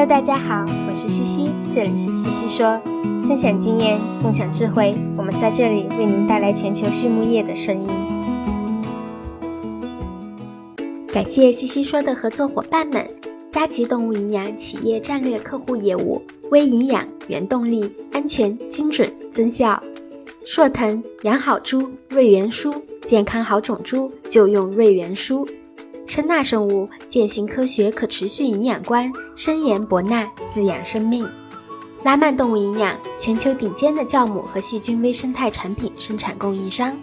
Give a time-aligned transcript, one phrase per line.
[0.00, 2.80] Hello，大家好，我是西西，这里是西西说，
[3.28, 7.86] 分享经验，共享智慧，我们在这里为您带来全球畜牧业的声音。
[11.12, 13.06] 感谢西西说的合作伙伴们：
[13.52, 19.78] 佳吉动物营养企业战略客户业务、微营养、原动力、安全、精准、增效；
[20.46, 22.72] 硕腾养好猪，瑞元舒，
[23.06, 25.46] 健康好种猪就用瑞元舒。
[26.10, 31.24] 声纳生物践行科学可持续营养观，深研博纳滋养生命。
[32.02, 36.98] 拉曼动物营养全球顶尖的酵母和细菌微生态产品生产供应商。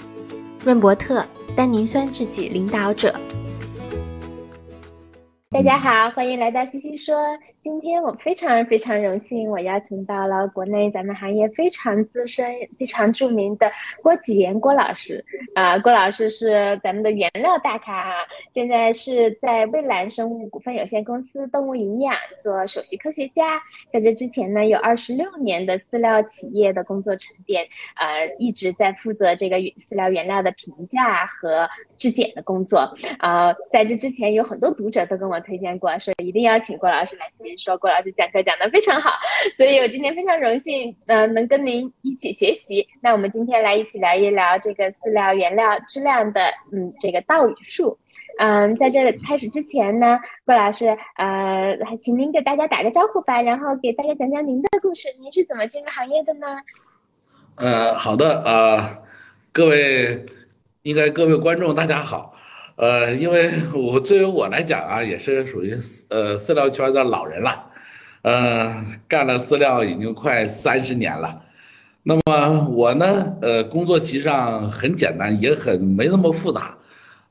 [0.61, 1.25] 润伯特
[1.55, 3.15] 单宁酸制剂领导者。
[5.51, 7.15] 大家好，欢迎来到西西说。
[7.67, 12.45] 今天我非常非常荣幸，我邀请到了国内咱们行业非常资深、
[12.79, 13.69] 非常著名的
[14.01, 15.21] 郭启元郭老师。
[15.53, 18.13] 啊，郭老师是咱们的原料大咖啊，
[18.53, 23.61] 现在是在蔚蓝生物股份有限公司动物营养做首席科学家。
[23.91, 32.95] 在这之前呢，有二十六年的饲料企业的工作沉淀，呃，一直在负责这个饲料原料的评价和质检的工作。
[33.19, 37.25] 啊，在这之前有很多读者都跟我推荐过，说一定要请郭老师来。
[37.57, 39.11] 说郭老师讲课讲得非常好，
[39.57, 42.87] 所以我今天非常荣幸，呃，能跟您一起学习。
[43.01, 46.41] 那我们今天来一起聊一聊这个饲料原料质量的，
[46.71, 47.97] 嗯，这个道与术。
[48.39, 56.47] 嗯，在这开始之前呢，郭老师，呃，还请您给大家打个招呼吧，然后给大家讲讲您的故事，您是怎么进入行业的呢？
[57.55, 58.99] 呃，好的啊，
[59.51, 60.25] 各位，
[60.83, 62.36] 应该各位观众大家好。
[62.77, 65.75] 呃，因为我作为我来讲啊，也是属于
[66.09, 67.71] 呃饲料圈的老人了，
[68.21, 71.41] 呃，干了饲料已经快三十年了。
[72.03, 76.77] 那么我呢，呃，工作其实上很简单，也很没那么复杂。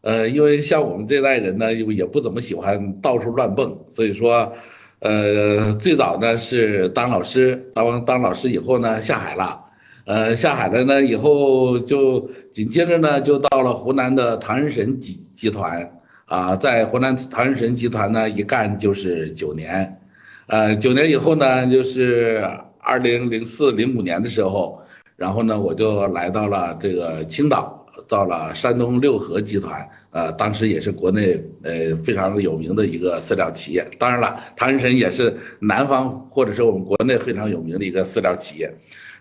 [0.01, 4.53] 呃，因为像我们这代人呢，又也不怎么喜欢到处乱蹦，所以说，
[4.99, 9.66] 呃，最早呢是当老师，当当老师以后呢下海了。
[10.07, 20.01] 呃，下海了呢，以后就紧接着呢，就到了湖南的唐人神集集团啊，在湖南唐人神集团呢，一干就是九年，
[20.47, 22.41] 呃，九年以后呢，就是
[22.79, 24.81] 二零零四零五年的时候，
[25.17, 38.73] 然后呢，我就来到了这个青岛，到了山东六合集团，呃，当时也是国内呃非常有名的一个饲料企业，当然了，唐人神也是南方或者是我们国内非常有名的一个饲料企业。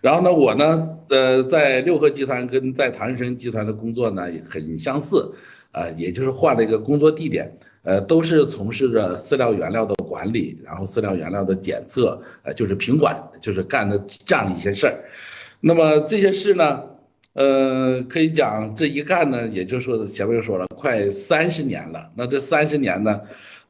[0.05, 5.33] 然后呢，我呢，呃，在六合集团跟在唐人集团的工作呢也很相似，
[5.71, 14.93] 呃，也就是换了一个工作地点，呃，都是从事着饲料原料的管理，然后饲料原料的检测，呃，就是品管，就是干的这样一些事儿。
[15.59, 16.83] 那么这些事呢，
[17.33, 22.11] 呃，可以讲这一干呢，也就是说前面说了，快三十年了。
[22.15, 23.21] 那这三十年呢，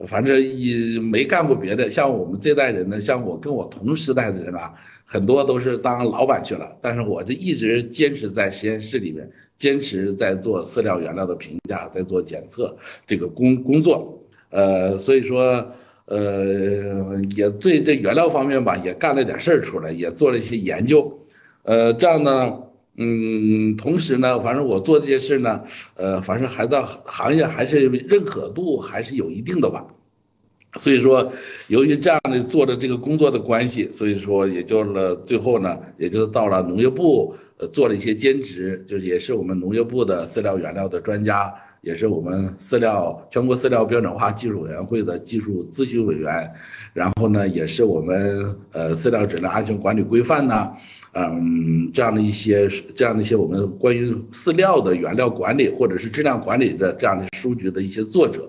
[0.08, 1.90] 反正也没干过别的。
[1.90, 4.74] 像我们这代人呢，像我跟我同时代的人啊。
[5.08, 12.76] 很多都是当老板去了，但是我就一直坚持在实验室里面，坚持在做饲料原料的评价，在做检测
[13.06, 14.20] 这个工工作，
[14.50, 15.72] 呃，所以说，
[16.06, 21.20] 呃，也对这原料方面吧，也干了点事儿出来，也做了一些研究，
[21.62, 22.64] 呃，这样呢，
[22.98, 25.64] 嗯，同时呢，反正我做这些事呢，
[25.96, 29.86] 呃，反正还在行业还是认可度还是有一定的吧。
[30.78, 31.32] 所以说，
[31.68, 37.34] 由于这样的做的这个工作的关系，所以说也就了最后呢，也就到了农业部，
[37.72, 46.52] 做了一些兼职，就也是我们农业部的饲料原料的专家，也是我们饲料全国饲料标准化技术委员会的技术咨询委员，
[46.94, 50.74] 然后呢，也是我们呃饲料质量安全管理规范呢，
[51.16, 58.48] 嗯，这样的一些这样的一些我们关于饲料的原料管理或者是质量管理的这样的书籍的一些作者，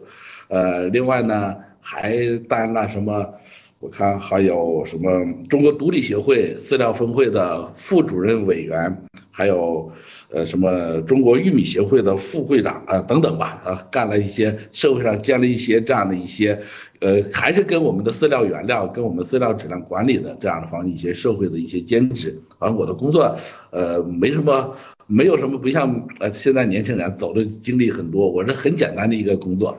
[0.48, 1.56] 呃，另外呢。
[1.88, 3.32] 还担了什么？
[3.78, 9.04] 我看还有什么中国独立协会饲料分会的副主任委员，
[9.36, 9.92] 还有
[10.30, 16.58] 呃什么中国玉米协会的副会长啊等等吧，啊干了一些社会上建了一些这样的一些，
[17.00, 22.40] 呃还是跟我们的饲料原料跟我们饲料质量管理的这样的方一些社会的一些兼职。
[22.58, 23.36] 而我的工作
[23.70, 24.74] 呃没什么，
[25.06, 29.76] 没有什么不像呃现在年轻人走的经历很多，我是很简单的一个工作。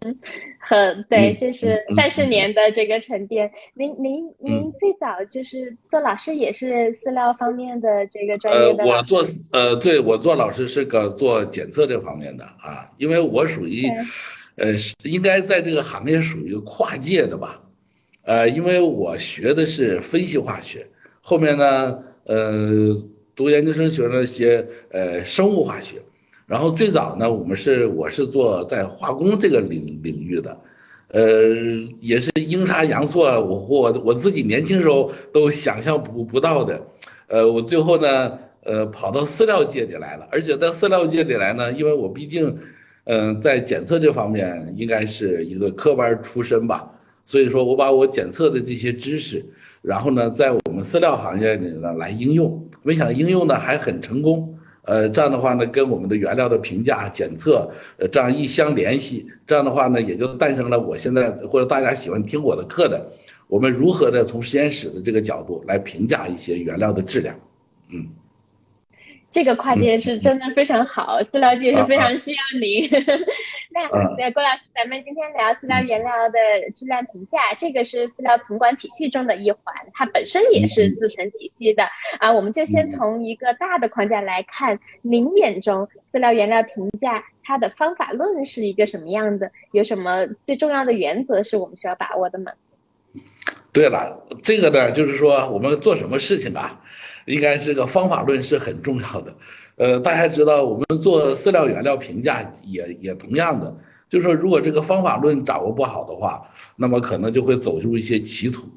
[0.00, 0.18] 嗯，
[0.66, 3.52] 很对，这是三十年的这个沉淀。
[3.74, 8.82] 您您您最早就是做老师，也是饲料方面的这个专业的。
[8.82, 9.22] 呃，我做
[9.52, 13.86] 呃，对我做老师是个做检测这方面的啊，因为我属于，
[14.56, 14.72] 呃，
[15.02, 17.60] 应该在这个行业属于跨界的吧，
[18.22, 20.86] 呃，因为我学的是分析化学，
[21.20, 23.04] 后面呢，呃，
[23.36, 25.96] 读研究生学了些呃生物化学。
[26.46, 30.58] 然后最早呢，我们是我是做在化工这个领领域的，
[31.08, 31.22] 呃，
[32.00, 36.82] 也是阴差阳错，我我我自己年轻时候都想象不不到的，
[37.28, 42.58] 呃，我最后呢，呃，跑到饲料界里来了，而且在饲料界里来呢，因为我毕竟，
[43.04, 46.90] 嗯，在检测这方面应该是一个科班出身吧，
[47.24, 49.46] 所以说我把我检测的这些知识，
[49.80, 54.53] 然后呢，在我们饲料行业里呢来应用，没想应用呢还很成功。
[54.84, 63.12] 呃，这样的话呢，跟我们的原料的评价检测，呃，这样一相联系，这样的话呢，也就诞生了我现在或者大家喜欢听我的课的，
[63.48, 67.36] 我们如何的从实验室的这个角度来评价一些原料的质量，
[67.88, 68.08] 嗯。
[69.34, 72.88] 这个跨界是真的非常好，饲料界是非常需要您。
[73.74, 81.82] 那对郭老师，咱们今天聊饲料原料的质量评价，这个是饲料品管体系中的一环，它本身也是自成体系的
[82.20, 82.30] 啊。
[82.30, 89.50] 我们就先从一个大的框架来看，您眼中饲料原料评价它的方法论是一个什么样的？
[89.72, 92.52] 有什么最重要的原则是我们需要把握的吗？
[93.72, 96.80] 对了，这个呢，就是说我们做什么事情啊？
[97.26, 99.34] 应该是个方法论是很重要的，
[99.76, 103.76] 呃，大家知道我们做饲料原料评价也也同样的，
[104.08, 108.68] 就是说如果这个方法论掌握不好的话，那么可能就会走入一些歧途。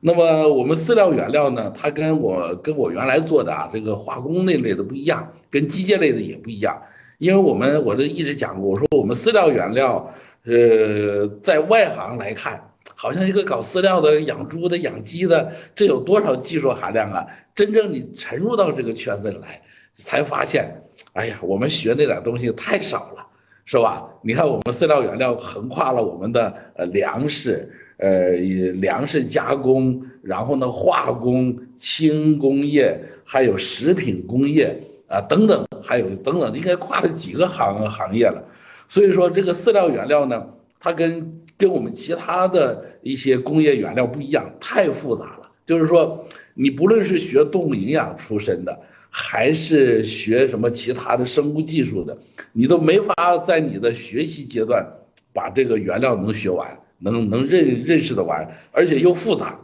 [0.00, 6.82] 那么我们饲料原料呢，它跟我跟我原来做的啊这个化工那类的不一样，跟机械类的也不一样，
[7.18, 10.12] 因为我们我这一直讲过，我说我们饲料原料，
[10.44, 12.71] 呃，在外行来看。
[13.02, 17.26] 好像一个搞饲料的、养猪的、养鸡的，这有多少技术含量啊？
[17.52, 19.60] 真正你沉入到这个圈子里来，
[19.92, 23.26] 才发现，哎呀，我们学那点东西太少了，
[23.64, 24.08] 是吧？
[24.22, 38.44] 你看我们饲料原料横跨了我们的呃粮食、呃粮食加工，然后呢化工、轻工业，还有食品工业啊等等，还有等等，应该跨了几个行行业了。
[38.88, 40.46] 所以说这个饲料原料呢，
[40.84, 45.52] 它跟跟我们其他的一些工业原料不一样，太复杂了。
[45.64, 52.18] 就是说，你不论是学动物营养出身的，还是学什么其他的生物技术的，
[52.52, 54.84] 你都没法在你的学习阶段
[55.32, 59.60] 把这个原料能学完，能能认认识的完，而且又复杂。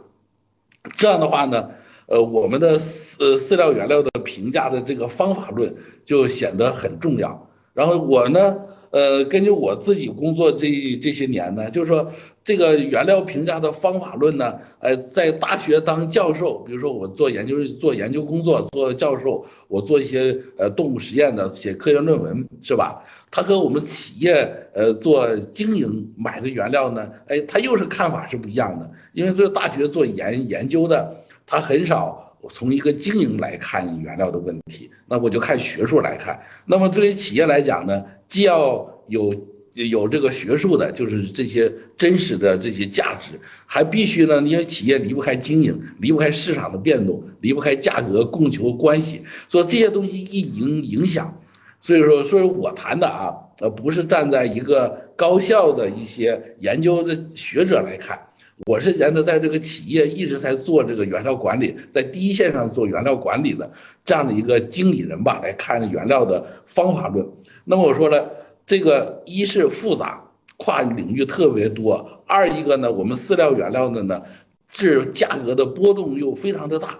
[0.95, 1.71] 这样的话呢，
[2.05, 5.75] 呃，我们的饲饲料原料的评价的这个方法论
[6.05, 7.49] 就显得很重要。
[7.73, 8.68] 然后我呢。
[8.91, 10.67] 呃，根据我自己工作这
[11.01, 12.11] 这些年呢，就是说
[12.43, 23.03] 这个原料评价的方法论呢，呃，在大学当教授，比如说我做研究做研究工作做教授，我做一些呃动物实验的写科研论文是吧？
[23.29, 31.15] 他和我们企业呃做经营买的原料呢，哎，他又是看法是不一样的，因为做大学做研研究的，
[31.45, 32.28] 他很少。
[32.41, 36.41] 我从一个经营来看原料的问题，那我就看学术来看。
[36.65, 39.35] 那么对于企业来讲呢，既要有
[39.73, 51.41] 有这个学术的，就是这些真实的这些价值，还必须呢，因为企业离不开经营，离不开市场的变动，离不开价格供求关系，所以这些东西一影影响。
[51.81, 58.19] 所以说，所以我谈的啊，呃，不是站在一个高校的一些研究的学者来看。
[58.65, 63.71] 我是沿着在这个企业一直在做这个原料管理，在第一线上做原料管理的
[64.03, 67.25] 这样的一个经理人吧，来看原料的方法论。
[67.63, 68.29] 那么我说了，
[68.65, 70.21] 这个一是复杂，
[70.57, 74.23] 跨领域特别多；二一个呢，我们饲料原料的呢，
[74.71, 76.99] 是价格的波动又非常的大，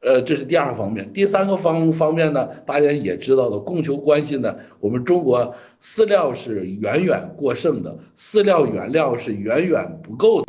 [0.00, 1.12] 呃，这是第二方面。
[1.12, 10.47] 第三个方方面呢，大家也知道的，供求关系呢，我们中国饲料是远远过剩的，饲料原料是远远不够的。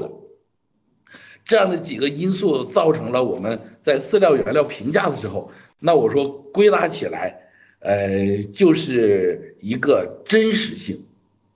[1.49, 7.39] 这样的几个因素造成了我们在饲料原料评价的时候，那我说归纳起来，
[7.79, 11.05] 呃，就是一个真实性，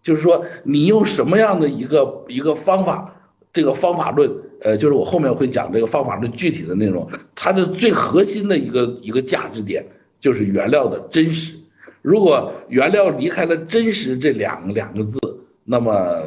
[0.01, 3.21] 就是说你用什么样的一个一个方法，
[3.53, 4.31] 这个方法论，
[4.61, 9.85] 呃，就是我后面会讲这个方法论具体的内容，它的最核心的一个一个价值点
[10.19, 11.53] 就是原料的真实。
[12.01, 15.19] 如果原料离开了真实这两两个字，
[15.63, 16.19] 那么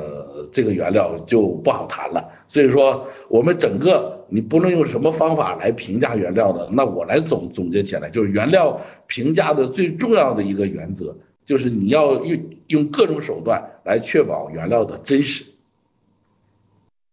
[0.53, 2.31] 这个原料就不好谈了。
[2.49, 15.45] 所以说，我们整个你不论用什么方法来评价原料的，那我来总总结起来，就是原料评价的最重要的一个原则，就是你要用用各种手段来确保原料的真实。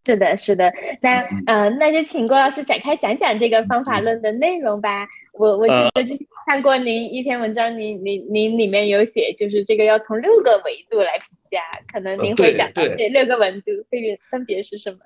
[0.06, 0.72] 是的，是的，
[1.02, 5.08] 那呃，那就请郭老师展开讲讲这个方法论的内容吧。
[5.34, 11.60] 我我记得之前看过您一篇文章，您您您里面有写，就是这个要从六个维度来评价，
[11.92, 15.00] 可能您会讲到这六个维度分别分别是什么？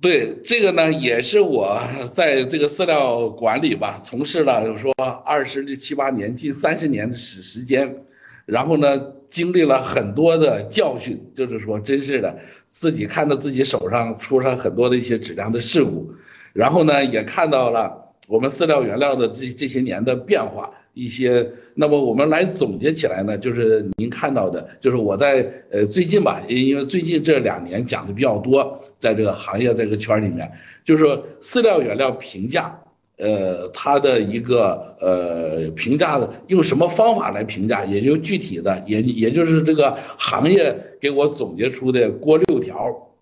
[0.00, 1.80] 对这个呢，也是我
[2.12, 4.92] 在这个饲料管理吧，从事了就是说
[5.24, 8.04] 二十七八年，近三十年的时时间，
[8.44, 12.38] 然后呢，经历了很多的教训，就是说，真是的，
[12.68, 16.12] 自己看到自己手上出了很多的一些质量的事故，
[16.52, 30.50] 然后呢，也看到了我们饲料原料的这这些年的变化，一些，那么我们来总结起来呢，就是您看到的，就是我在呃最近吧，因为最近这两年讲的比较多，在这个行业在这个圈里面，
[30.84, 32.80] 就是说饲料原料评价。
[33.18, 43.14] 呃，它的一个呃评价的用什么方法来评价，也就具体的，也也就是这个行业给我总结出的锅六条。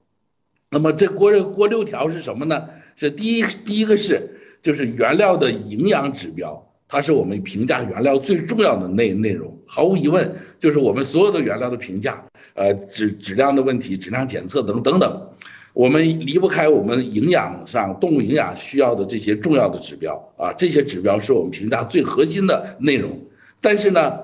[0.69, 2.69] 那么这锅锅六条是什么呢？
[2.97, 9.57] 是第一第一个是就是原料的营养指标，它是我们评价原料最重要的内内容。
[9.65, 15.29] 毫无疑问，就是我们所有的原料的评价，呃质质量的问题、质量检测等等等。
[15.75, 23.21] 我们离不开我们营养上动物营养需要的这些重要的指标啊，这些指标是我们评价最核心的内容。
[23.61, 24.21] 但是呢，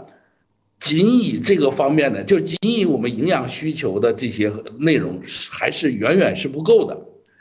[0.78, 6.96] 仅以这个方面呢，就仅以我们营养需求的这些内容，还是远远是不够的。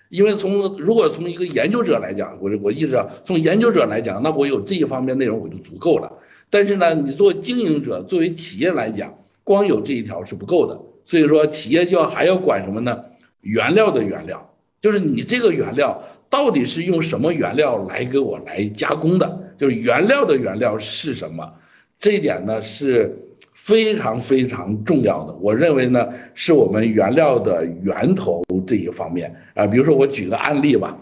[0.09, 6.11] 因为从如果从一个研究者来讲，我我意识到，从研究者来讲，那我有这一方面内容我就足够了。
[6.49, 10.81] 但是呢，你做经营者，作为企业来讲，光有这一条是不够的。
[11.05, 13.03] 所以说，企业就要还要管什么呢？
[13.41, 19.53] 原料的原料，就是你这个原料到底是用什么原料来给我来加工的？
[19.57, 21.53] 就是原料的原料是什么？
[21.99, 23.17] 这一点呢是
[23.53, 25.33] 非常非常重要的。
[25.33, 29.67] 我认为呢，是我们原料的源头这一方面啊。
[29.67, 30.97] 比如说我举个案例吧，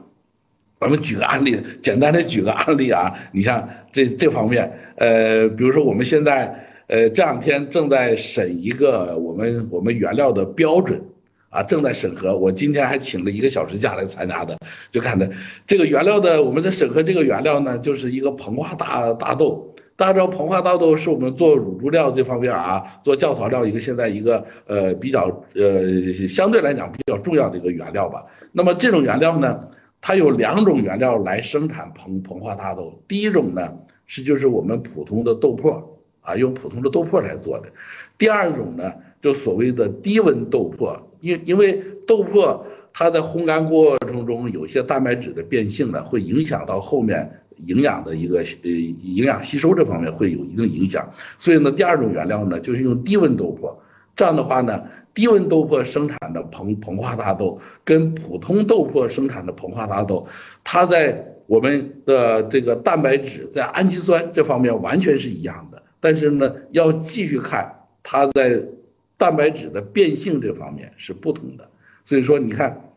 [0.80, 3.14] 咱们举个案例，简单的举个案例啊。
[3.32, 11.02] 你像这这方面，呃，比如说我们现在呃这两天正在审一个我们我们原料的标准。
[11.50, 12.38] 啊，正在审核。
[12.38, 14.58] 我今天还请了一个小时假来参加的，
[14.92, 15.30] 就看着
[15.66, 19.74] 这个原料的，我们在审核这个原料呢，就是一个膨化大大豆。
[19.96, 28.26] 大家知道膨化大豆是我们做乳猪料这方面啊，做教草料一个现在一个呃比较呃相对来讲比较重要的一个原料吧。
[28.52, 33.02] 那么这种原料呢，它有两种原料来生产膨膨化大豆。
[33.08, 33.74] 第一种呢
[34.06, 35.84] 是就是我们普通的豆粕
[36.22, 37.72] 啊，用普通的豆粕来做的。
[38.20, 41.07] 第二种呢就所谓的低温豆粕。
[41.20, 42.62] 因因为豆粕
[42.94, 53.76] 它在烘干过程中有些蛋白质的变性呢，会影响到后面营养的一个呃营养吸收这方面会有一定影响，所以呢第二种原料呢就是用低温豆粕，
[54.16, 54.84] 这样的话呢
[55.14, 60.28] 低温豆粕生产的膨膨化大豆跟普通豆粕生产的膨化大豆，
[60.64, 67.72] 它在我们的这个蛋白质在氨基酸这方面完全是一样的，但是呢要继续看
[68.02, 68.66] 它在。
[69.18, 71.70] 蛋白质的变性这方面是不同的，
[72.06, 72.92] 所以说你看，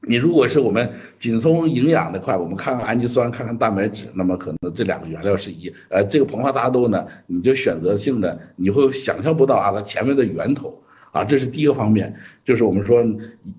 [0.00, 13.04] 你如果是我们仅从营养那块，我们看看氨基酸，看看蛋白质，那么可能这两个原料是一，呃，这个膨化大豆呢，你就选择性的你会想象不到啊，它前面的源头啊，这是第一个方面，就是我们说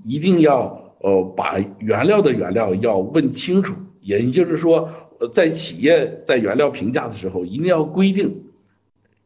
[0.04, 4.90] 一定要呃把原料的原料要问清楚，也就是说，
[5.32, 8.46] 在企业在原料评价的时候一定要规定。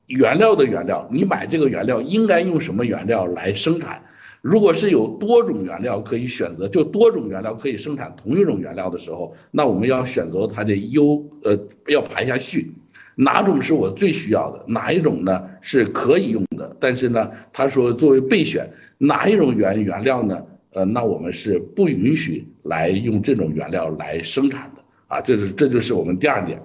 [0.07, 4.03] 原料的原料，你买这个原料应该用什么原料来生产？
[4.41, 11.57] 如果是有多种原料可以选择，就多种原料可以生产同一种原料的时候，那我们要选择它的优，呃，
[11.87, 12.71] 要排下序，
[13.15, 14.63] 哪种是我最需要的？
[14.67, 16.77] 哪一种呢是可以用的？
[16.79, 18.69] 但是呢，他说作为备选，
[18.99, 20.43] 哪一种原原料呢？
[20.73, 26.61] 呃，那我们是不允许来用这种原料来生产的啊，这是这就是我们第二点。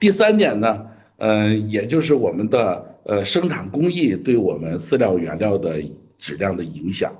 [0.00, 0.86] 第三点呢？
[1.24, 5.80] 嗯，也就是我们的呃生产工艺对我们饲料原料的
[6.18, 7.12] 质量的影响。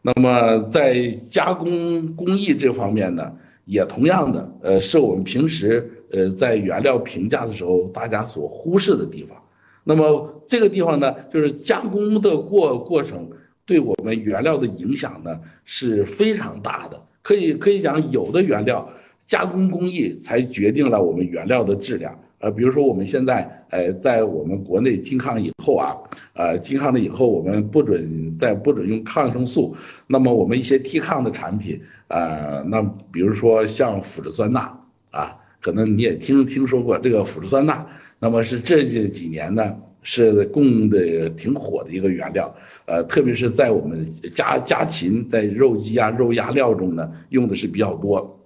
[0.00, 3.32] 那么在加工工艺这方面呢，
[3.64, 9.36] 也同样的，呃，是我们平时呃在原料评价的时候大家所忽视的地方。
[9.82, 13.28] 那么这个地方呢，就是加工的过过程
[13.66, 17.02] 对我们原料的影响呢是非常大的。
[17.22, 18.88] 可以可以讲，有的原料
[19.26, 22.20] 加工工艺才决定了我们原料的质量。
[22.40, 25.96] 呃，比如说我们现在，呃，在我们国内禁抗以后啊，
[26.34, 29.74] 呃，禁抗了以后，我们不准再不准用抗生素，
[30.06, 32.80] 那么我们一些替抗的产品，呃，那
[33.10, 34.78] 比如说像腐殖酸钠
[35.10, 37.84] 啊，可能你也听听说过这个腐殖酸钠，
[38.20, 42.54] 那么是这几年呢是供的挺火的一个原料，
[42.86, 48.38] 呃，特别是在我们家家禽在肉鸡啊、肉鸭料中呢用的是比较多，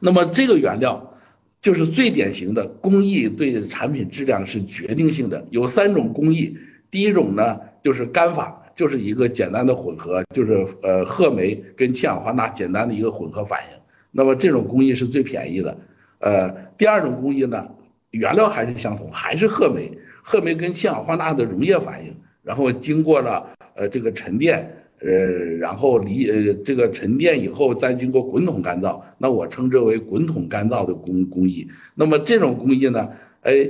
[0.00, 1.04] 那么这个原料。
[1.60, 5.46] 就是最典型的工艺对产品质量是决定性的。
[5.50, 6.56] 有三种工艺，
[6.90, 13.78] 第一种呢就是干法，就是一个简单的混合，就是呃褐煤跟氢氧化钠简单的一个混合反应。
[14.10, 15.76] 那么这种工艺是最便宜的。
[16.20, 17.68] 呃，第二种工艺呢，
[18.10, 25.10] 原料还是相同，还是褐煤，褐煤跟氢氧化钠的溶液反应，然后经过了呃这个沉淀，呃
[25.58, 31.68] 然后离呃这个沉淀以后再经过滚筒干燥，那我称之为滚筒干燥的工工艺。
[31.94, 33.10] 那么这种工艺呢，
[33.42, 33.68] 哎。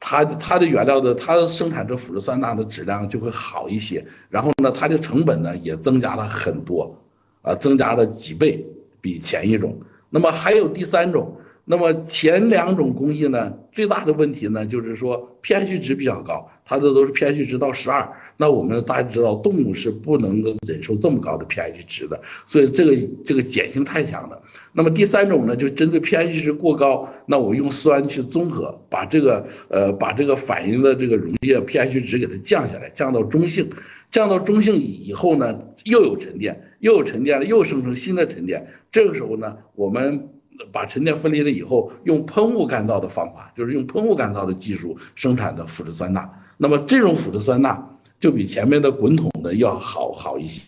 [0.00, 6.96] 它它的原料的它生产这腐质酸钠的质量就会好一些，然后呢，它的成本呢也增加了很多，
[7.42, 8.64] 啊，增加了几倍
[9.00, 9.76] 比前一种。
[10.08, 18.08] 那么还有第三种，那么前两种工艺呢，最大的问题呢就是说 pH 值比较高，它的都是 pH 值到十二。
[18.40, 24.40] 那我们大家知道，动物是不能够忍受这么高的 pH 值的，所以这个这个碱性太强了。
[24.72, 33.70] 那么第三种呢，就针对 pH 值过高，那我用酸去综合，把这个呃把这个反应的这个溶液 pH 值给它降下来，降到中性，
[34.12, 38.68] 降到中性以后呢，又有沉淀，又有沉淀了，又生成新的沉淀。
[38.92, 40.28] 这个时候呢，我们
[40.70, 46.30] 把沉淀分离了以后，用喷雾干燥的方法，就是用喷雾干燥的技术生产的腐质酸钠。
[46.56, 47.96] 那么这种腐质酸钠。
[48.20, 50.62] 就比前面的滚筒的要好好一些，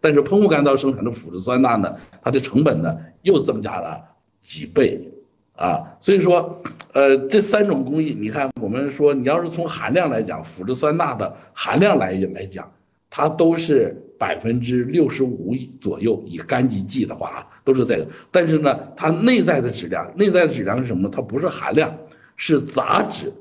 [0.00, 4.02] 但是喷雾干燥生产的腐质酸钠呢，它的成本呢又增加了
[4.40, 5.10] 几倍
[5.56, 12.72] 啊，所以说，呃，这三种工艺，你看我们说，你要是从含量来讲，腐质酸钠的含量来来讲，
[13.10, 21.08] 它都是百分之六十五左右，以干级计的话啊，都是这个，但是呢，它内在的质量，内在的质量是什么？
[21.08, 21.96] 它不是含量，
[22.36, 23.32] 是杂质，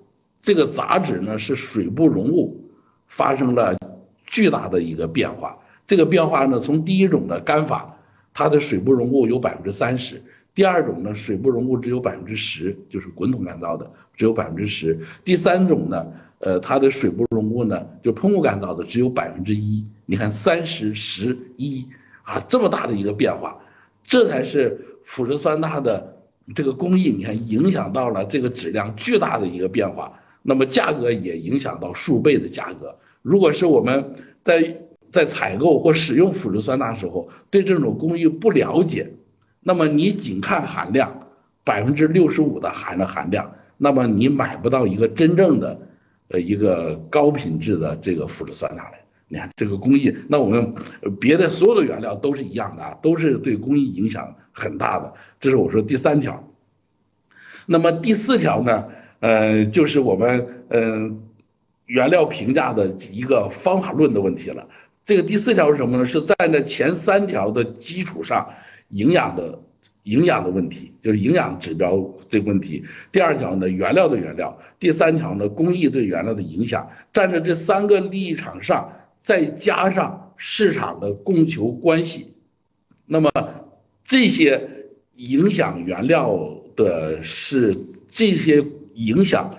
[0.41, 2.59] 这个杂质呢是水不溶物。
[3.15, 3.77] 发生了
[4.25, 5.55] 巨大的一个变化，
[5.85, 7.95] 这个变化呢，从第一种的干法，
[8.33, 10.17] 它的水不溶物有百分之三十；
[10.55, 19.85] 第二种呢，水不溶物只有百分之十，就是滚筒干燥的只有百分之十；第三种呢，呃，它的水不溶物呢，就喷雾干燥的只有百分之一。
[20.07, 21.87] 你看三十十一
[22.23, 23.59] 啊，这么大的一个变化，
[24.03, 26.17] 这才是腐质酸钠的
[26.55, 30.19] 这个工艺，你看影响到了这个质量巨大的一个变化。
[30.43, 32.99] 那么价格也影响到数倍的价格。
[33.23, 34.77] 如果是我们在
[35.09, 39.11] 在采购或使用腐质酸钠时候，对这种工艺不了解，
[39.61, 41.27] 那么你仅看含量，
[41.63, 45.79] 百分之六十五的含的含量，那么你买不到一个真正的，
[46.27, 48.99] 呃一个高品质的这个腐质酸钠来。
[49.29, 50.75] 你看这个工艺，那我们
[51.19, 55.13] 别的所有的原料都是一样的啊，都是对工艺影响很大的。
[55.39, 56.51] 这是我说第三条。
[57.65, 58.89] 那么第四条呢？
[59.23, 61.23] 呃，就是我们嗯
[61.85, 64.67] 原料评价的一个方法论的问题了。
[65.05, 66.03] 这个第四条是什么呢？
[66.03, 68.45] 是在那前三条的基础上，
[68.89, 69.57] 营养的
[70.03, 72.83] 营养的问题，就是营养指标这个问题。
[73.13, 74.59] 第二条呢，原料的原料。
[74.77, 76.89] 第三条呢，工艺对原料的影响。
[77.13, 82.33] 站在这三个立场上，再加上市场的供求关系，
[83.05, 83.31] 那么
[84.03, 84.69] 这些
[85.15, 88.65] 影响原料的是这些。
[88.93, 89.55] 影响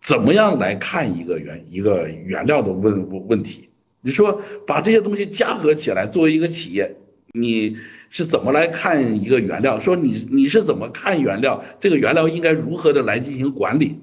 [0.00, 3.68] 怎么样来看一个原一个原料的问问题？
[4.00, 6.96] 你说把这些东西加合起来，作为一个企业，
[7.32, 7.76] 你
[8.08, 9.78] 是怎么来看一个原料？
[9.78, 11.62] 说你你是怎么看原料？
[11.80, 13.98] 这个原料应该如何的来进行管理？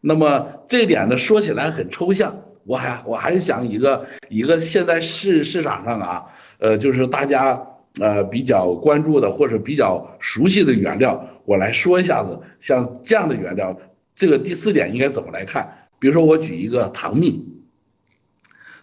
[0.00, 2.42] 那么这点呢，说起来很抽象。
[2.64, 6.24] 我还我还是想一个一个现在市市场上啊，
[6.58, 7.60] 呃，就是大家
[8.00, 13.78] 呃比较关注的或者比较熟悉的原料，我来说一下子，像这样的原料。
[14.14, 15.88] 这个第四点应该怎么来看？
[15.98, 17.44] 比如说我举一个糖蜜，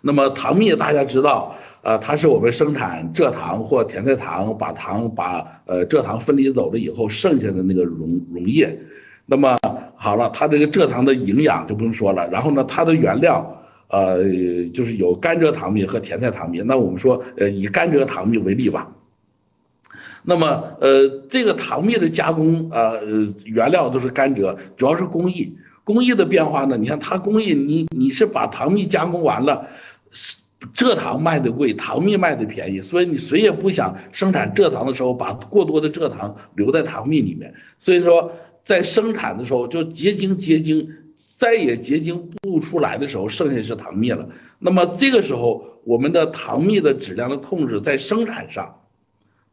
[0.01, 8.79] 那么糖蜜大家知道，呃，它是我们生产蔗糖或甜菜糖，把糖把呃蔗糖分离走了以后，剩下的那个溶溶液，
[9.25, 9.57] 那么
[9.95, 14.23] 好了，它这个蔗糖的营养就不用说了，然后呢，它的原料，呃，
[14.73, 18.89] 就是有甘蔗糖蜜和甜菜糖蜜，那我们说，呃，以甘蔗糖蜜为例吧。
[20.23, 22.99] 那么，呃，这个糖蜜的加工，呃，
[23.45, 25.57] 原料都是甘蔗，主要是工艺。
[25.85, 29.67] 工艺的变化呢，你看它工艺，你你是把糖蜜加工完了，
[30.75, 37.55] 蔗糖卖的贵，糖蜜卖的便宜，所以你谁也不想生产蔗糖的时候把过多的蔗糖留在糖蜜里面。
[37.79, 44.29] 所以说，在生产的时候就结晶结晶，再也结晶不出来的时候，剩下是糖蜜了。
[44.59, 48.78] 那么这个时候，我们的糖蜜的质量的控制在生产上。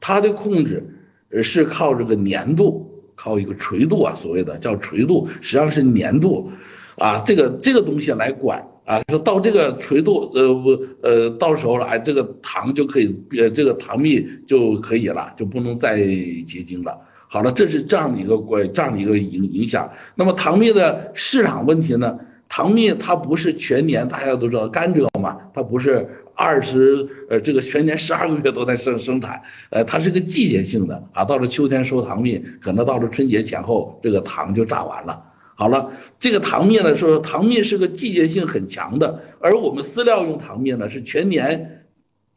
[0.01, 0.85] 它的控制，
[1.31, 6.51] 呃，是靠这个粘度，靠一个垂度啊，所谓的叫垂度，实际上是粘度，
[6.97, 15.99] 啊，这个这个东西来管啊，就到这个垂度，呃，不，呃，到时候了，哎，这个糖就可以，呃，这个糖蜜就可以了，就不能再
[16.47, 16.97] 结晶了。
[17.29, 19.91] 好了，这是这样的一个关，这样的一个影影响。
[20.15, 22.19] 那么糖蜜的市场问题呢？
[22.49, 26.09] 糖蜜它不是全年，大家都知道甘蔗嘛，它不是。
[26.37, 35.25] 二十呃，这个全年十二个月都在生生产，呃，它是个季节性的啊，到了秋天收糖蜜，可能到了春节前后，这个糖就榨完了。
[35.55, 41.87] 好了，这个糖蜜呢，说糖蜜是个季节性很强的，而我们饲料用糖蜜呢是全年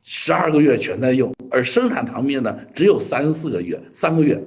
[0.04, 4.42] 十二个月全在用，而生产糖蜜呢只有三四个月，三个月。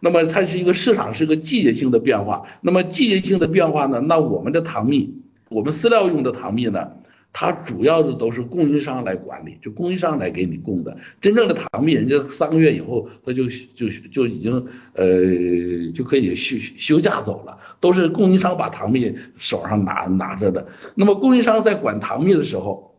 [0.00, 2.48] 那么它是一个市场是个季节性的变化。
[2.60, 6.90] 那么季节性的变化呢，那我们的糖蜜，我们饲料用的糖蜜呢？
[7.30, 10.96] 它主要的都是供应商来管理，就供应商来给你供的。
[11.20, 13.44] 真正的糖蜜，人家三个月以后，他就
[13.76, 20.66] 就就已经呃就可以休休假走了，都是供应商把糖蜜手上拿拿着的。
[20.96, 22.96] 那么供应商在管糖蜜的时候，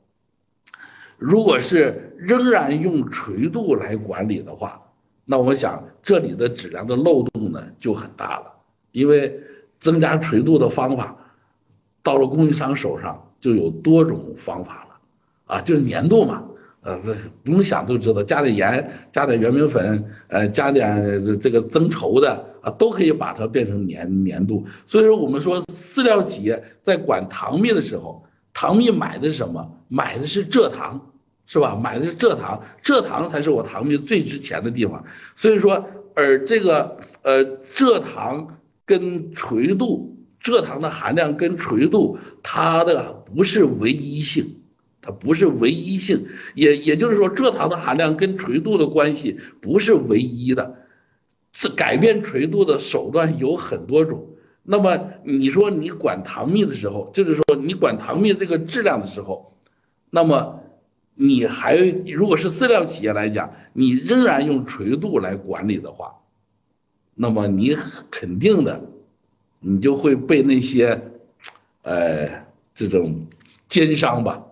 [1.17, 4.83] 如果是仍然用垂度来管理的话，
[5.25, 8.53] 那我想这里的质量的漏洞呢就很大了，
[8.93, 9.41] 因为
[9.81, 11.17] 增加垂度的方法
[12.03, 13.25] 到了供应商手上。
[13.39, 16.43] 就有多种方法了，啊，就是粘度嘛，
[16.81, 24.65] 呃，这不用想都知道，加点盐，加点圆明粉，呃，加点这个增稠的啊，都可以把它变成粘粘度。
[24.85, 29.71] 所以说，我们说饲料企业在管糖蜜的时候，糖蜜买的是什么？
[29.87, 31.11] 买的是蔗糖，
[31.45, 31.79] 是吧？
[31.81, 35.03] 买的是蔗糖，蔗糖才是我糖蜜最值钱的地方。
[35.35, 40.15] 所以说，而这个呃，蔗糖跟垂度。
[40.41, 44.55] 蔗糖的含量跟垂度，它的不是唯一性，
[45.01, 50.75] 它不是唯一性，也也就是说，蔗糖的含量跟垂度的关系不是唯一的，
[51.51, 54.27] 是改变垂度的手段有很多种。
[54.63, 59.57] 那么你说你管糖蜜的时候，就是说你管糖蜜这个质量的时候，
[60.09, 60.61] 那么
[61.15, 66.15] 你还如果是饲料企业来讲，你仍然用垂度来管理的话，
[67.15, 67.77] 那么你
[68.09, 68.85] 肯定的。
[69.61, 71.11] 你就会被那些，
[71.81, 73.27] 呃，这种
[73.67, 74.43] 奸商吧，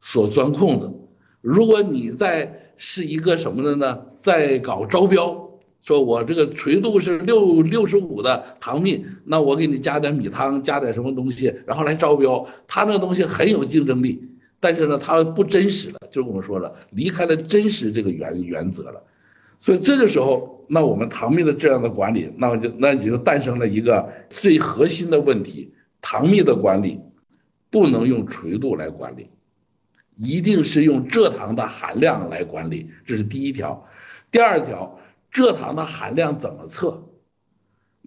[0.00, 0.92] 所钻空子。
[1.40, 5.50] 如果你在是一个什么的呢，在搞招标，
[5.82, 14.28] 说我这个垂度是六六十五的糖蜜，那我给你加点米汤，加点什么东西，然后来招标，他那东西很有竞争力，
[14.60, 19.02] 但是呢，它不真实的，就是我们说了，离开了真实这个原原则了。
[19.60, 27.00] 所以这个时候，那我们糖蜜的这样的管理，那就那你就诞生了一个最核心的问题：糖蜜的管理
[27.70, 29.30] 不能用垂度来管理，
[30.16, 32.90] 一定是用蔗糖的含量来管理。
[33.06, 33.86] 这是第一条。
[34.30, 34.98] 第二条，
[35.32, 37.04] 蔗糖的含量怎么测？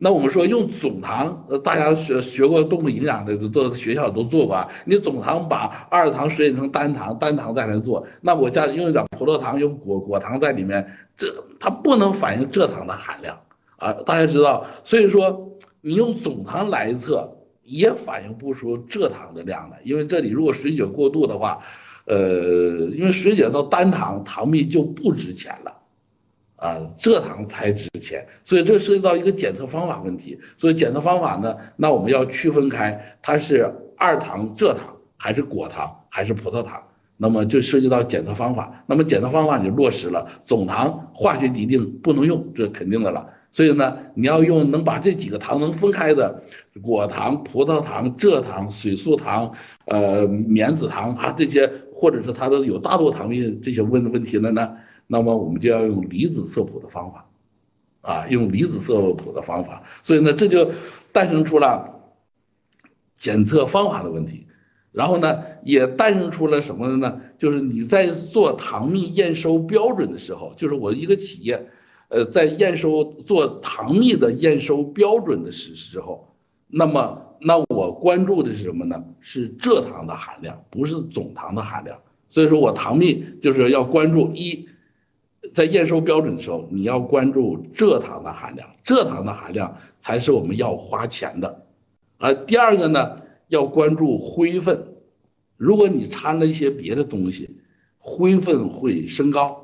[0.04, 4.70] 那我们说用总糖，呃，大家学学过动物营养的，都学校都做过啊。
[4.86, 13.42] 你总糖把二糖水解成单糖，单糖再来做，那我加用一点葡萄糖，用果果糖在里面，这它不能反映蔗糖的含量
[13.78, 13.94] 啊。
[13.94, 17.38] 大家知道，所以说你用总糖来测，
[17.72, 21.64] 也反映不出蔗糖的量来，因为这里如果水解过度的话，
[22.06, 25.78] 呃，因为水解到单糖，糖蜜就不值钱了。
[26.58, 30.38] 啊，蔗糖才值钱，所以这涉及到一个检测方法问题。
[30.60, 36.84] 所以检测方法呢，那我们要区分开，它是二糖蔗糖还是果糖还是葡萄糖，
[37.18, 38.84] 那么就涉及到检测方法。
[38.86, 43.28] 那么检测方法就落实了，总糖化学滴定不能用，这是肯定的了。
[43.52, 46.44] 所以呢，你要用能把这几个糖能分开的
[46.82, 49.54] 果糖、葡萄糖、蔗糖、水素糖、
[49.86, 54.78] 呃棉子糖啊这些，或者是它的有大多糖蜜这些问问题了呢？
[55.08, 57.30] 那么我们就要用离子色谱的方法，
[58.00, 60.72] 啊，用离子色谱的方法，所以呢，这就
[61.12, 62.16] 诞生出了
[63.18, 64.48] 检测方法的问题，
[64.94, 67.20] 然后呢，也诞生出了什么呢？
[67.38, 71.70] 就是你在做糖蜜验收标准的时候，就是我一个企业，
[72.12, 76.36] 呃，在验收做糖蜜的验收标准的时时候，
[76.68, 79.02] 那么那我关注的是什么呢？
[79.22, 81.98] 是蔗糖的含量，不是总糖的含量。
[82.30, 84.68] 所以说我糖蜜就是要关注一。
[85.54, 91.66] 在验收标准的时候，你要关注蔗糖的含量，蔗糖的含量才是我们要花钱的。
[92.18, 94.86] 啊，第二个呢，要关注灰分，
[95.58, 97.58] 如果你掺了一些别的东西，
[97.98, 99.61] 灰分会升高，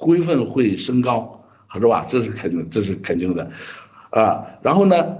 [0.00, 2.06] 灰分会升高，是吧？
[2.10, 3.50] 这是肯定，这是肯定的。
[4.10, 5.18] 啊，然后呢，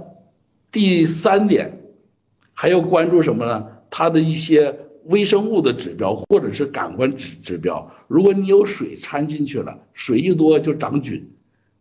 [0.71, 1.79] 第三点
[2.53, 3.67] 还要关注什么呢？
[3.89, 4.75] 它的一些。
[5.05, 11.31] 微生物的指标或者是感官指指标，如果你有水掺进去了，水一多就长菌，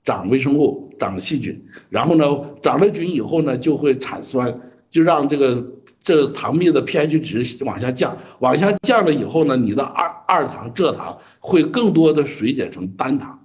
[0.06, 2.24] 长微生物，长细菌，然后呢，
[2.62, 5.70] 长了菌以后呢，就会产酸，就让这个
[6.02, 13.44] 这个糖蜜的 pH 值往下降，往下降了以后呢，你的二二糖蔗糖会更多的水解成单糖，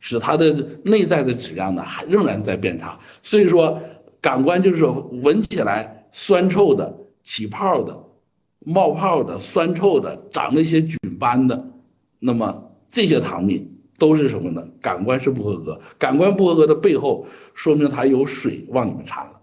[0.00, 0.52] 使它的
[0.84, 2.98] 内在的质量呢还仍然在变差。
[3.22, 3.80] 所以说，
[4.20, 8.04] 感官就是闻起来酸臭的、起泡的。
[8.64, 11.66] 冒泡的、酸臭的、长那些菌斑的，
[12.20, 13.68] 那么这些糖蜜
[13.98, 14.68] 都是什么呢？
[14.80, 19.40] 感官是不合格，感官不合格的背后，说明它有水往里面掺了，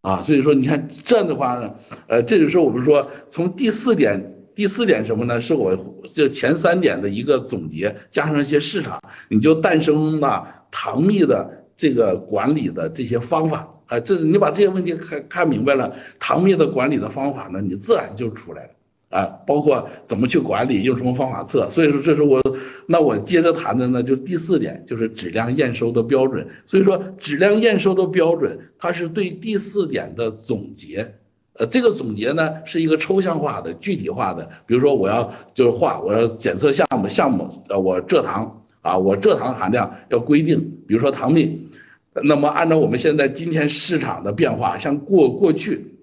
[0.00, 1.74] 啊，所以说你看这样的话呢，
[2.06, 5.40] 呃，这就是我们说从第四点，第四点什么呢？
[5.40, 5.76] 是我
[6.14, 18.70] 这前三点的一个总结，加上一些市场，你就诞生了糖蜜的这个管理的这些方法啊，这你把这些问题看看明白了，糖蜜的管理的方法呢，你自然就出来了。
[19.10, 22.42] 啊，包括怎么去管理，用什么方法测，所以说这是我，
[22.90, 26.48] 那我接着谈的呢，就第四点，就是质量验收的标准。
[26.64, 31.14] 所以说质量验收的标准，它是对第四点的总结。
[31.52, 34.48] 呃，这个总结呢是一个抽象化的、具体化的。
[34.64, 41.68] 比如说我要就是画，我要检测项目，项目呃我蔗糖啊，我蔗糖含量要规定，比如说糖蜜，
[42.14, 45.94] 那么按照我们现在今天市场的变化，像过过去。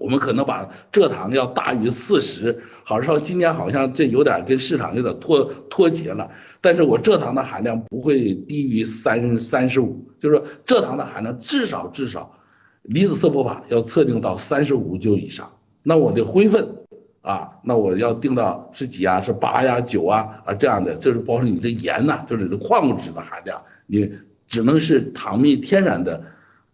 [0.00, 6.30] 我们可能把蔗糖要大于四十，好像今年好像这有点跟市场有点脱脱节了。
[6.60, 12.38] 但是我蔗糖的含量不会低于三三十五，就是说蔗糖的含量至少至少，
[12.82, 15.50] 离子色谱法要测定到三十五就以上。
[15.82, 16.76] 那我的灰分
[17.22, 19.20] 啊，那我要定到是几啊？
[19.20, 24.10] 是八呀、九啊啊这样的，就是包括你的盐呐，就是你的矿物质的含量，你
[24.46, 26.22] 只能是糖蜜天然的。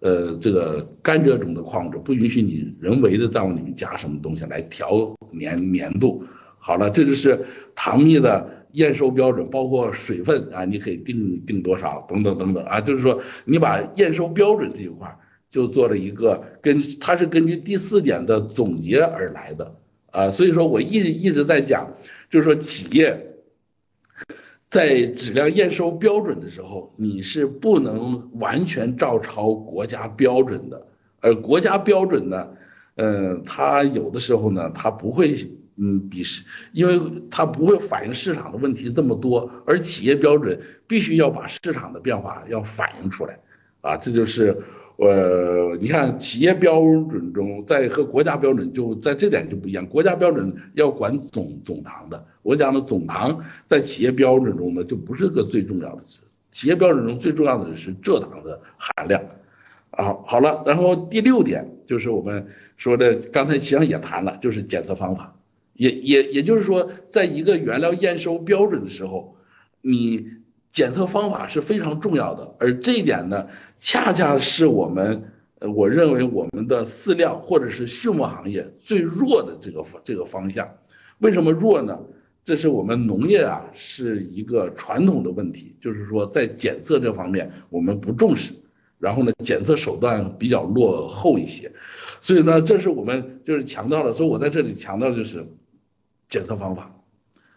[0.00, 6.24] 呃，这个甘蔗中的矿物质不允许你人为的再往里面加什么东西来调粘粘度。
[6.58, 7.38] 好了，这就是
[7.74, 15.14] 糖蜜的验收标准，包括水分啊，你可以定定多少等等等等啊，就是说你把验收标准这一块
[15.50, 19.74] 就做了一个根，它是根据第四点的总结而来的
[20.10, 21.90] 啊，所以说我一直一直在讲，
[22.30, 23.26] 就是说企业。
[24.70, 30.87] 在质量验收标准的时候，你是不能完全照抄国家标准的，
[31.20, 32.48] 而国家标准呢，
[32.94, 35.35] 嗯，它有的时候呢，它不会，
[35.76, 43.40] 嗯，比市，因为它不会反映市场的问题这么多，而企业标准必须要把市场的变化要反映出来，
[43.80, 44.56] 啊，这就是。
[45.02, 46.78] 呃，你看企业标
[47.10, 49.86] 准中，在和国家标准就在这点就不一样。
[49.86, 56.04] 国家标准要管总总糖的，我讲的总糖在企业标准中呢就不是个最重要的。
[56.52, 59.22] 企业标准中最重要的是蔗糖的含量。
[59.92, 65.34] 啊，好了，然后第六点就是我们说的，刚才实际上也谈了，就是检测方法。
[65.72, 69.34] 也也也就是说，在一个原料验收标准的时候，
[69.80, 70.26] 你。
[70.72, 80.76] 检测方法是非常重要的，而这一点呢，恰恰是我们，我认为我们的饲料或者是畜牧行业最弱的这个这个方向。
[81.18, 81.98] 为什么弱呢？
[82.44, 88.52] 这是我们农业啊，是一个传统的问题，就是说在检测这方面我们不重视，
[88.98, 91.72] 然后呢，检测手段比较落后一些，
[92.20, 94.12] 所以呢，这是我们就是强调了。
[94.12, 95.46] 所以我在这里强调的就是
[96.28, 96.94] 检测方法。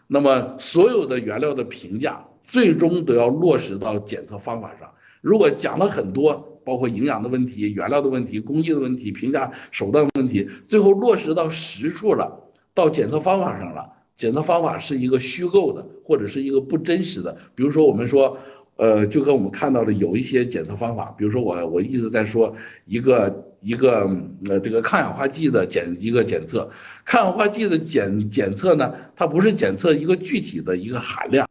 [0.08, 2.26] 那么所有的原料的评价。
[2.46, 4.90] 最终都要落实到检测方法上。
[5.20, 17.36] 如果讲了很多，包括营养的问题、原料的问题、工艺的问题、评价手段的问题，最后落实到实处了，到检测方法上了，检测方法是一个虚构的，或者是一个不真实的。
[17.54, 18.38] 比如说，我们说，
[18.76, 22.54] 呃，就跟我们看到的有一些检测方法，比如说我我一直在说
[22.86, 24.08] 一个一个
[24.48, 26.70] 呃这个抗氧化剂的检一个检测，
[27.04, 31.46] 抗氧化剂的检检测呢，它不是检测一个具体的一个含量。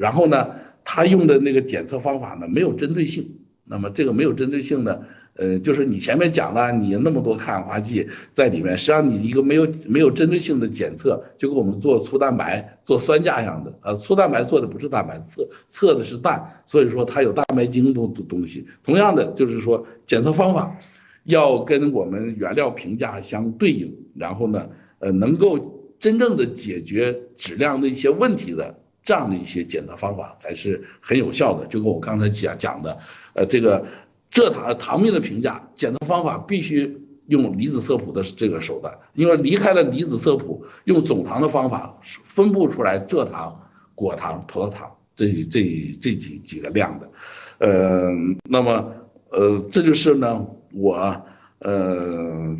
[0.00, 0.48] 然后呢，
[0.82, 3.36] 他用的那个检测方法呢没有针对性。
[3.64, 5.02] 那么这个没有针对性呢，
[5.34, 13.78] 呃，就是你前面讲了，你那么多抗氧化剂在里面，实际上你一个没有没有针对性的检测，就跟我们做粗蛋白、做酸价一样的。
[13.82, 18.66] 呃，粗蛋白做的不是蛋白，测测的是氮，所以说它有蛋白精的东西。
[18.82, 20.78] 同样的，就是说检测方法
[21.24, 24.66] 要跟我们原料评价相对应，然后呢，
[24.98, 28.79] 呃，能够真正的解决质量的一些问题的。
[29.02, 32.98] 这样的一些检测方法才是很有效的，就跟我刚才讲讲的，
[33.32, 33.84] 呃，这个
[34.30, 43.58] 蔗糖糖蜜的评价检测方法必须用离子色谱的这个手段，因为离开了离子色谱，用总糖的方法分不出来蔗糖、
[43.94, 47.10] 果糖、葡萄糖这这这几几个量的，
[47.58, 48.10] 呃，
[48.44, 48.92] 那么
[49.30, 51.24] 呃，这就是呢我
[51.60, 52.56] 呃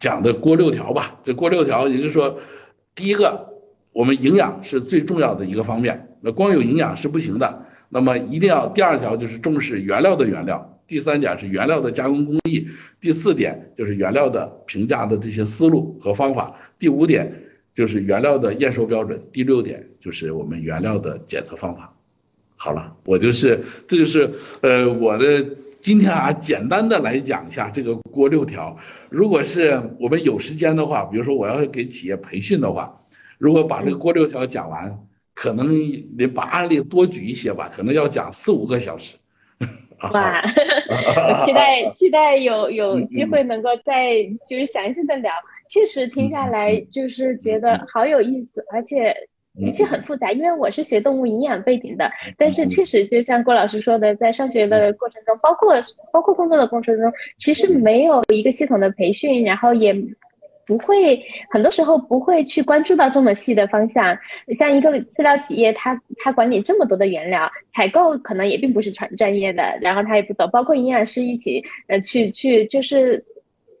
[0.00, 2.38] 讲的锅六条吧，这锅六条也就是说，
[2.96, 3.53] 第一个。
[3.94, 7.64] 我们营养是最重要的一个方面，那光有营养是不行的。
[7.88, 12.66] 那么一定要第二条就是重视原料的原料，第三点是原料的加工工艺，
[13.00, 17.32] 第四点就是原料的评价的这些思路和方法，第五点
[17.72, 21.94] 就是原料的验收标准，第六点就是我们原料的检测方法。
[22.56, 24.28] 好了，我就是这就是
[24.62, 25.46] 呃我的
[25.80, 28.76] 今天啊简单的来讲一下这个锅六条。
[29.08, 33.02] 如果是我们有时间的话，比如说我要给企业培训的话。
[33.38, 34.98] 如果把这个锅六条讲完，
[35.34, 39.16] 可能你把案例多举一些吧，可能要讲四五个小时，
[40.12, 40.40] 哇，
[41.44, 45.32] 期待 期待有有机会能够再就是详细的聊。
[45.68, 49.12] 确实听下来就是觉得好有意思，而且
[49.54, 50.30] 的确很复杂。
[50.30, 55.74] 因为我是学动物营养背景的，但是确实就像郭老师说的，在上学的过程中，包括
[56.12, 59.92] 包括工作的过程中，其实没有一个系统的培训，然后也。
[60.66, 64.16] 不会，很多时候不会去关注到这么细的方向。
[64.58, 73.24] 像一个饲料企业，它它管理这么多的原料，采购可能也并不是专专业的，然后他也不懂，包括营养师一起呃去去就是。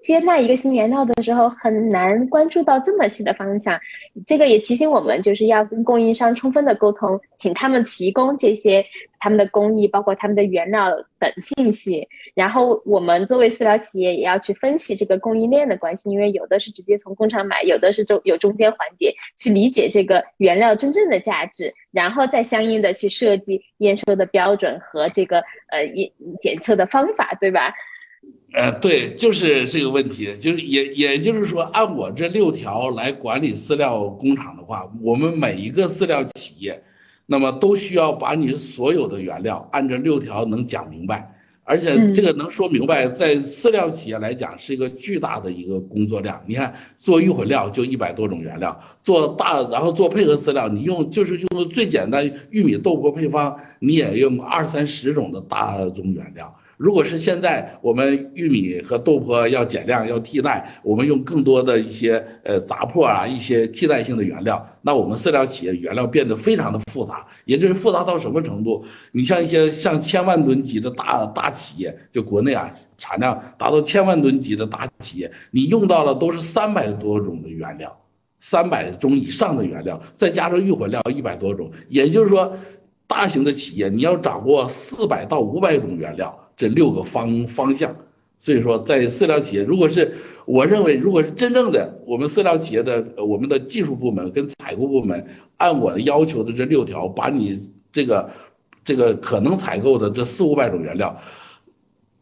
[0.04, 3.80] 接纳一个新原料的时候，很难关注到这么细的方向。
[4.26, 8.84] 这个也提醒我们，就是要跟供应商充分的沟通，请他们提供这些
[9.18, 12.06] 他们的工艺，包括他们的原料等信息。
[12.34, 25.38] 然后我们作为饲料企业，也要去分析这个供应链的关系，因为有的是直接从工厂买，有的是中有中间环节，去理解这个原料真正的价值，然后再相应的去设计验收的标准和这个
[25.70, 27.72] 呃检检测的方法，对吧？
[28.52, 36.84] 呃，对，就是这个问题，就是也也就是说，按我这六条来管理饲料工厂的话，我们每一个饲料企业，
[37.26, 41.34] 那么都需要把你所有的原料按这六条能讲明白，
[41.64, 46.40] 而且这个能说明白，在饲料企业来讲是一个巨大的一个工作量。
[46.46, 56.54] 你看，做预混料就一百多种原料，做大然后做配合饲料，你用就是用最简单玉米豆粕配方，你也用二三十种的大宗原料。
[56.76, 68.84] 如果是现在我们玉米和豆粕要减量要替代，我们用更多的一些呃杂粕啊一些替代性的原料，那我们饲料企业原料变得非常的复杂，也就是复杂到什么程度？
[69.12, 78.00] 你像一些像千万吨级的大大企业，就国内啊产量达到千万吨级的大企业，你用到了都是三百多种的原料，
[78.40, 82.58] 三百种以上的原料，再加上预混料一百多种，也就是说，
[83.06, 86.40] 大型的企业你要掌握四百到五百种原料。
[86.56, 87.96] 这六个方方向，
[88.38, 90.14] 所以说在饲料企业，如果是
[90.46, 98.30] 我认为，如果是真正的我们饲料企业的我们的技术部门跟采购部门，按我的要求的这六条，把你这个
[98.84, 101.18] 这个可能采购的这四五百种原料，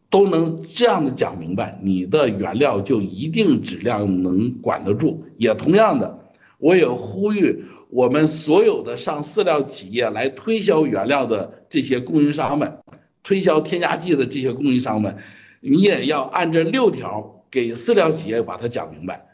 [0.08, 5.24] 都能这样的讲明白，你的原料就一定质量能管得住。
[5.36, 6.18] 也同样的，
[6.58, 12.78] 我也呼吁我们所有的上饲料企业来推销原料的这些供应商们。
[13.22, 15.16] 推销添加剂的这些供应商们，
[15.60, 19.26] 你也要按这六条给饲料企业把它讲明白，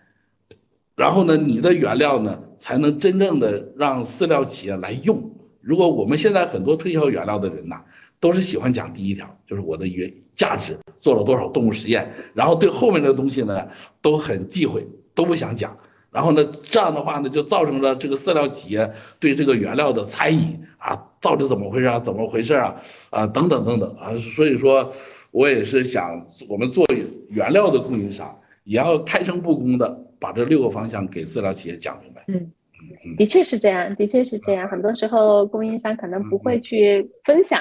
[0.95, 5.33] 然后呢，你的原料呢才能真正的让饲料企业来用。
[5.61, 7.85] 如果我们现在很多推销原料的人呐，
[8.21, 13.69] 都是喜欢讲第一条，就是我的原价值做了多少动物实验，然后对后面的东西呢
[14.03, 15.79] 都很忌讳，都不想讲。
[16.11, 18.91] 然后呢，这样的话呢，就造成了这个饲料企业
[19.21, 22.01] 对这个原料的猜疑啊，到底怎么回事啊？
[22.01, 22.77] 怎么回事啊？
[23.11, 24.93] 啊，等等等等啊，所以说，
[25.31, 26.87] 我也是想，我们做
[27.29, 32.25] 原料的供应商，也要开诚布公的把这六个方向给饲料企业讲明白。
[32.29, 32.51] 嗯，
[33.17, 34.67] 的确是这样，的确是这样。
[34.69, 37.61] 很多时候，供应商可能不会去分享。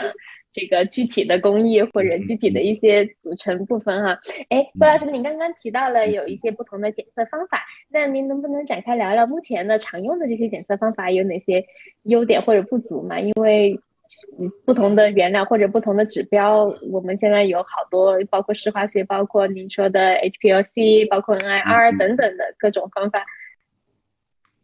[0.58, 11.63] 这个具体的工艺或者具体的一些组成部分哈，哎，郭老师，您刚刚提到了有一些不同的检测方法，那您能不能展开聊聊目前的常用的这些检测方法有哪些
[12.02, 13.20] 优点或者不足嘛？
[13.20, 13.80] 因为
[14.65, 23.24] 不同的原料或者不同的指标，我们现在有好多，包括石化学，包括您说的 HPLC，包括 NIR 等等的各种方法。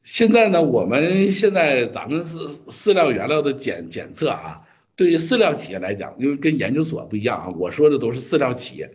[0.02, 2.36] 现在呢，我们现在咱们是
[2.68, 4.64] 饲料原料的检检测啊。
[4.96, 8.92] 对于饲料企业来讲，因为跟研究所不一样啊，我说的都是饲料企业。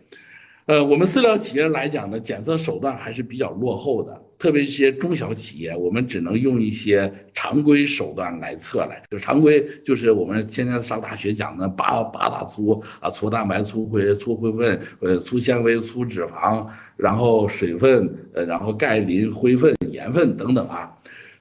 [0.67, 9.03] 呃，我们饲料企业来讲呢，检测手段还是比较落后的，特别一些中小企业，我们只能用一些常规手段来测来。
[9.11, 16.67] 就常规就是我们现在上大学讲的八八大粗啊，粗蛋白、粗灰、粗灰分、呃粗纤维、粗脂肪，
[16.99, 20.98] 然后水分，呃然后钙磷、灰分、盐分等等啊。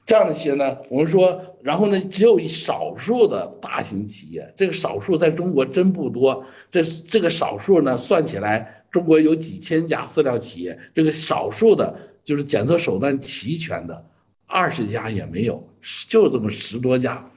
[0.08, 6.46] 这样的企业呢，我们说，然后呢，只有少数的大型企业，这个少数在中国真不多。
[6.72, 14.06] 这这个少数呢，算起来，中国有几千家饲料企业，这个少数的，就是检测手段齐全的，
[14.46, 15.68] 二十家也没有，
[16.08, 17.30] 就这么十多家，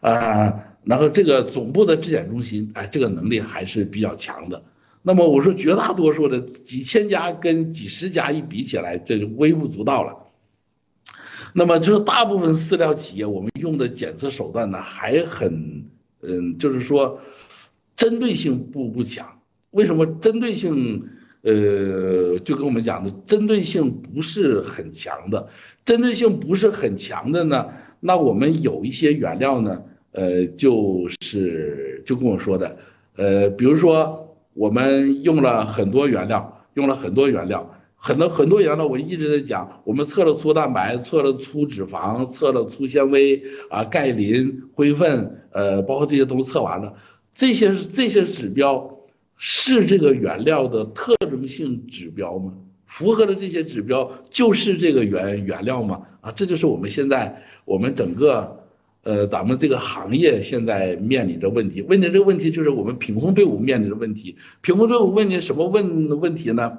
[0.00, 4.64] 啊，然后这个总部的质检中心，哎，这个能力还是比较强的。
[5.02, 10.16] 那么我说，绝大多数的几千家跟几十家一比起来，这就微不足道了。
[11.58, 15.86] 那么就是大部分饲料企业，我们用的检测手段呢，还很，
[16.20, 17.18] 嗯，就是说，
[17.96, 19.40] 针对性不不强。
[19.70, 21.08] 为什么针对性，
[21.40, 25.48] 呃，就跟我们讲的针对性不是很强的，
[25.86, 27.68] 针对性不是很强的呢？
[28.00, 29.82] 那我们有一些原料呢，
[30.12, 32.76] 呃，就是就跟我说的，
[33.16, 37.75] 呃，比如说我们用了很多原料，用了很多原料，
[38.06, 46.94] 很多很多原料，我一直在讲，我们测了粗蛋白，测了粗脂肪，测了粗纤维啊，钙磷、灰分，呃，包括这些东西测完了，
[47.34, 49.00] 这些这些指标
[49.36, 52.52] 是这个原料的特征性指标吗？
[52.86, 56.02] 符合的这些指标就是这个原原料吗？
[56.20, 58.62] 啊，这就是我们现在我们整个。
[59.02, 64.34] 呃，咱们这个行业现在面临着问题，问题这个问题就是我们品控队伍面临的问题。
[64.62, 66.76] 品控队伍问你什么问问题呢？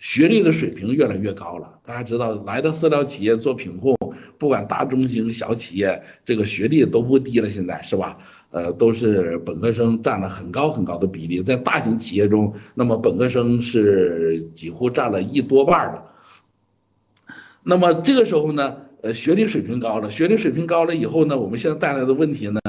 [0.00, 1.78] 学历的水平越来越高了。
[1.84, 3.96] 大家知道，来的饲料企业做品控，
[4.38, 8.18] 不管大中型小企业，这个学历都不低了，现在是吧？
[8.50, 11.42] 呃，都是本科生占了很高很高的比例。
[11.42, 16.02] 在大型企业中，那么本科生是几乎占了一多半的。
[17.62, 18.78] 那么这个时候呢？
[19.02, 22.60] 呃，学历水平高了，学历水平高了以后呢，我们现在带来的问题呢，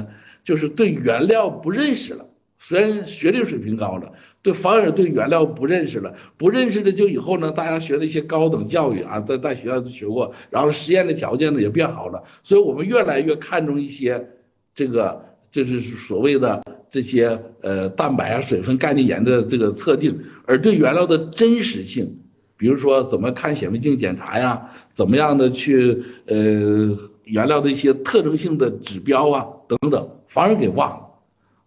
[0.46, 2.26] 就是对原料不认识了。
[2.58, 14.30] 虽然学历水平高了，对反而对原料不认识了，不认识的就以后呢，大家学的一些高等教育啊，在在学校都学过，然后实验的条件呢也变好了，所以我们越来越看重一些
[14.74, 22.20] 这个就是所谓的这些呃蛋白啊、水分、钙磷盐的这个测定，而对原料的真实性，
[22.58, 24.70] 比如说怎么看显微镜检查呀。
[24.94, 31.08] 怎么样的去呃原料的一些特征性的指标啊等等，反而给忘了，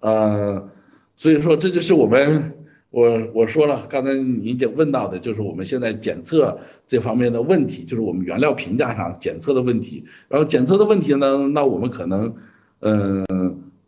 [0.01, 0.69] 呃，
[1.17, 2.54] 所以说这就是我们
[2.95, 10.05] 我我说了，刚才您讲问到的就是我们现在检测这方面的问题，就是我们原料评价上检测的问题。
[10.29, 12.33] 然后检测的问题呢，那我们可能
[12.79, 13.27] 嗯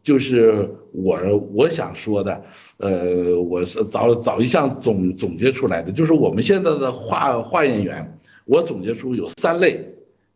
[0.02, 1.20] 就是我
[1.54, 2.42] 我想说的，
[2.78, 8.18] 呃，我是早早一项总总结出来的，就是我们现在的化化验员。
[8.44, 9.84] 我总结出有三类，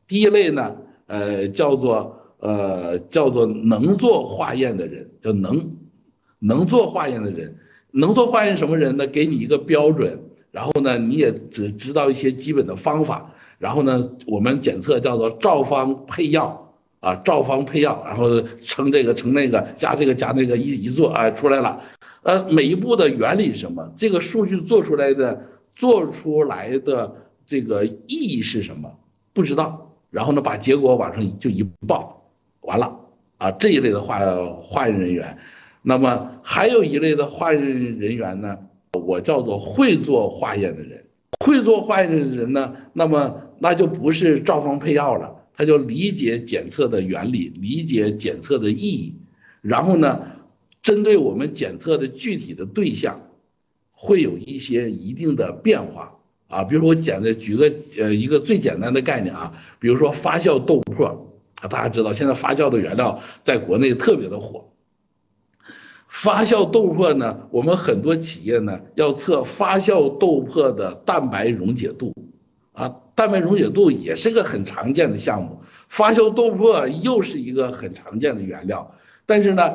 [0.07, 5.77] 第一类呢，呃，叫做呃叫做能做化验的人，叫能
[6.39, 7.57] 能做化验的人，
[7.93, 9.07] 能做化验什么人呢？
[9.07, 10.19] 给你一个标准，
[10.51, 21.83] 然后呢，你也只知道一些基本的方法，然后呢，我们检测叫做照方配药啊，照方配药，然后称这个称那个，加这个加那个，一一做啊出来了，
[22.23, 23.93] 呃，每一步的原理是什么？
[23.97, 27.17] 这个数据做出来的做出来的。
[27.47, 28.89] 这个意义是什么？
[29.33, 29.97] 不知道。
[30.09, 32.31] 然后呢，把结果往上就一报，
[32.61, 32.97] 完了
[33.39, 33.51] 啊！
[33.51, 34.21] 这一类的化
[34.63, 35.37] 化验人员，
[35.83, 38.59] 那么还有一类的化验人员呢，
[38.93, 41.05] 我叫做会做化验的人。
[41.45, 49.15] 会做化验的人呢，那么那就不是照方配药了，他就理解检测的原理，理解检测的意义，
[49.63, 50.21] 然后呢，
[50.83, 53.23] 针对我们检测的具体的对象，
[53.93, 56.15] 会有一些一定的变化。
[56.49, 61.07] 啊，比如说我简单举个呃一个最简单的概念啊，比如说发酵豆粕
[61.63, 64.69] 啊，大家知道现在发酵的原料在国内特别的火。
[66.11, 72.13] 发酵豆粕呢，我们很多企业呢要测发酵豆粕的蛋白溶解度，
[72.73, 79.73] 啊，蛋白溶解度也是个很常见的项目，发酵豆粕又是一个很常见的原料，但是呢，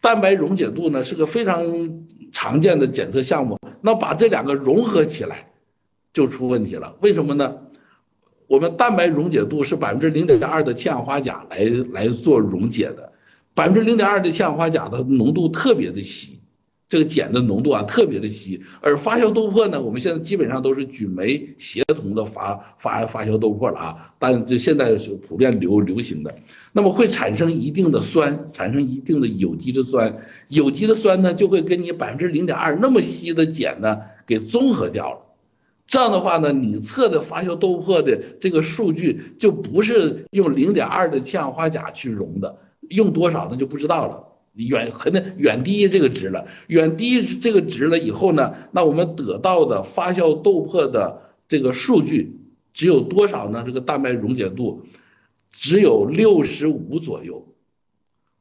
[0.00, 5.44] 蛋白溶解度呢是个非常常见的检测项目，那把这两个融合起来。
[6.14, 7.58] 就出问题了，为什么呢？
[8.48, 11.58] 我们蛋白溶解度是百分之零点二的氢氧化钾来
[11.92, 13.12] 来做溶解的，
[13.58, 16.38] 百分之零点二的氢氧化钾的浓度特别的稀，
[16.88, 18.62] 这个碱的浓度啊特别的稀。
[18.80, 26.32] 而发酵豆粕呢，我们现在基本上都是菌酶协同的发发发酵豆粕了啊，但这现在是普遍流流行的，
[26.70, 35.18] 那么会产生一定的酸，产生一定的有机的酸，有机的酸呢就会跟你百分之零点二那么稀的碱呢给综合掉了。
[35.88, 42.56] 这样的话呢，你测的发酵豆粕的这个数据就不是用零点二的氢氧化钾去溶的，
[42.88, 52.38] 用多少那就不知道了，远可能远低于这个值了，远低于这个值了以后呢，那我们得到的发酵豆粕的这个数据
[52.74, 53.64] 只有多少呢？
[53.66, 54.82] 这个蛋白溶解度
[55.50, 57.46] 只有六十五左右，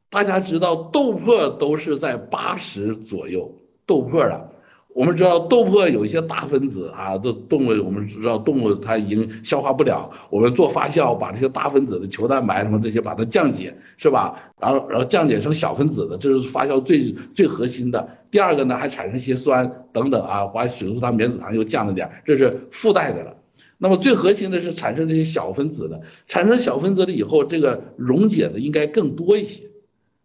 [0.09, 4.49] 大家知道豆粕都是在八十左右，豆粕啊。
[4.97, 14.51] 我们知道豆粕有一些大分子啊，这动物我们知道动物它已经消化不了，我们做发酵把这些大分子的球蛋白什么这些把它降解，是吧？
[14.59, 18.09] 然后然后降解成小分子的，这是发酵最最核心的。
[18.31, 23.35] 第二个呢，还产生一些酸等等啊，把水苏糖、棉子糖又降了点，这是附带的了。
[23.77, 29.65] 那么最核心的是产生这些小分子的，产生小分子了以后，这个溶解的应该更多一些。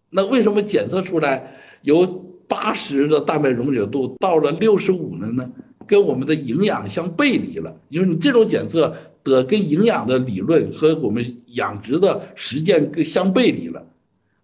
[0.08, 2.31] 那为什么检测出来有？
[2.52, 5.50] 八十的蛋白溶解度到了六十五了呢，
[5.86, 7.74] 跟我们的营养相背离了。
[7.90, 8.94] 就是你这种检测
[9.24, 13.86] 的跟营养的理论和我们养殖的实践相背离了。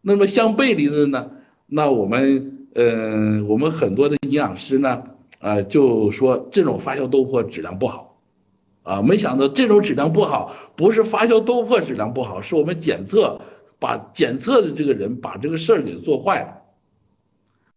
[0.00, 1.32] 那么相背离的呢，
[1.66, 5.02] 那我们呃，我们很多的营养师呢，
[5.40, 8.18] 呃，就说这种发酵豆粕质量不好，
[8.84, 13.38] 啊，没想到这种质量不好，不是发酵豆粕质量不好，是我们检测
[13.78, 16.57] 把检测的这个人把这个事儿给做坏了。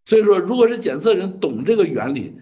[0.05, 2.33] 所以说，如果是检测人懂这个原理，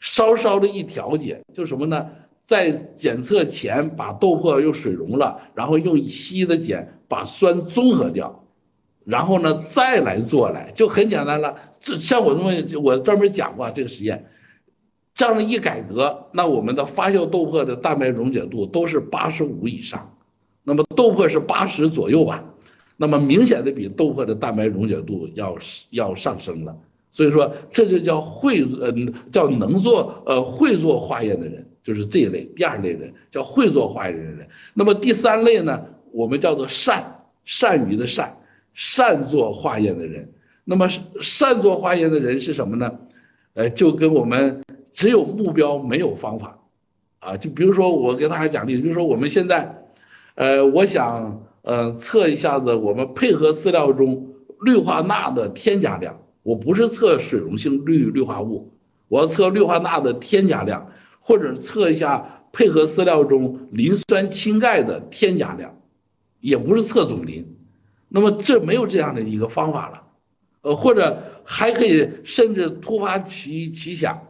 [0.00, 2.08] 稍稍的一调节，就什么呢？
[2.46, 8.44] 在检测前把豆粕用水溶了，然后用稀的碱把酸综合掉，
[9.04, 11.56] 然后呢再来做来，就很简单了。
[11.80, 14.26] 这像我这么，我专门讲过这个实验，
[15.14, 20.16] 这样的一改革，那我们的发酵豆粕的蛋白溶解度都是八十五以上，
[20.62, 22.44] 那么豆粕是八十左右吧，
[22.96, 25.58] 那么明显的比豆粕的蛋白溶解度要
[25.90, 26.76] 要上升了。
[27.16, 32.44] 所以说，这就叫会，嗯，叫能做，呃，会做化验的人，就是这一类。
[32.54, 34.46] 第二类人叫会做化验的人。
[34.74, 38.36] 那么第三类呢，我们叫做善，善于的善，
[38.74, 40.30] 善做化验的人。
[40.62, 40.90] 那么
[41.22, 42.98] 善做化验的人是什么呢？
[43.54, 44.62] 呃，就跟我们
[44.92, 46.58] 只有目标没有方法，
[47.20, 49.86] 啊，就比如说我给大家讲例子，比如说我们现在，
[50.34, 56.20] 呃，我想，呃，测一下子我们配合饲料中氯化钠的添加量。
[56.46, 58.70] 我不是测水溶性氯氯化物，
[59.08, 65.76] 我要测氯化钠的添加量，或者测一下配合饲料中磷酸氢钙的添加量，
[66.38, 67.56] 也不是测总磷。
[68.08, 70.04] 那么这没有这样的一个方法了，
[70.60, 74.28] 呃，或者还可以甚至突发奇奇想，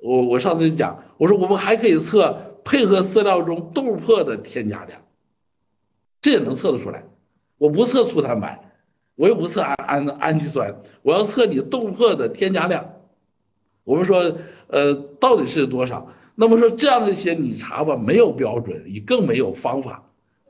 [0.00, 5.02] 我我上次讲，我说我们还可以测配合饲料中豆粕的添加量，
[6.22, 7.02] 这也能测得出来。
[7.58, 8.67] 我不测粗蛋白。
[9.18, 12.94] 我又不测氨氨氨基酸，我要测你豆粕的添加量。
[13.82, 14.38] 我们说，
[14.68, 16.12] 呃，到底是多少？
[16.36, 20.04] 那么说这样的一些你查吧，没有标准，你更没有方法。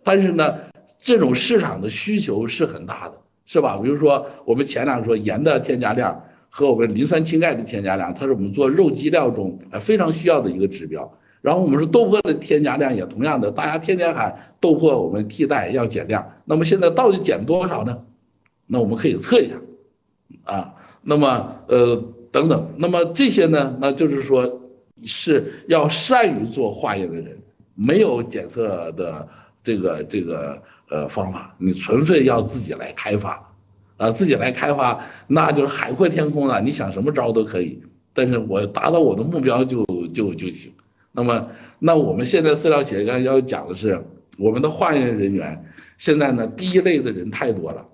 [0.04, 0.58] 但是呢，
[0.98, 3.14] 这种市场的需求是很大的，
[3.46, 3.78] 是吧？
[3.82, 11.10] 比如说我们前两说盐的添加量和我们磷酸氢钙的添加量，它是我们做肉鸡料中呃非常需要的一个指标。
[11.40, 18.00] 然后我们说豆粕的添加量也同样的，大家天天喊豆粕我们替代要减量，那么现在到底减多少呢？
[18.70, 19.56] 那我们可以测一下，
[20.44, 21.96] 啊，那么呃
[22.30, 24.60] 等等，那么这些呢，那就是说
[25.04, 27.38] 是要善于做化验的人，
[27.74, 29.26] 没有检测的
[29.64, 33.52] 这个这个呃方法，你纯粹要自己来开发，
[33.96, 40.72] 啊，自己来开发，那就是海阔天空了，你想什么招都可以，但是我达到我的目标就就就行。
[41.12, 41.48] 那么，
[41.78, 44.04] 那我们现在饲料企业家要讲的是，
[44.36, 45.64] 我们的化验人员
[45.96, 47.86] 现在呢，第一类的人太多了。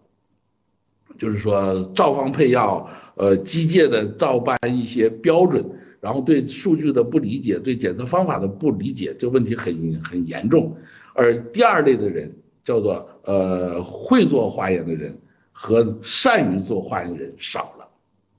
[1.17, 5.65] 就是说，照方配药，呃，机械的照搬一些标准，
[6.01, 10.77] 然后对数据的不理解，对检测方法的不理解，这问题很很严重。
[11.15, 12.33] 而第二类的人
[12.65, 15.17] 叫做呃会做化验的人
[15.53, 17.89] 和善于做化验的人少了，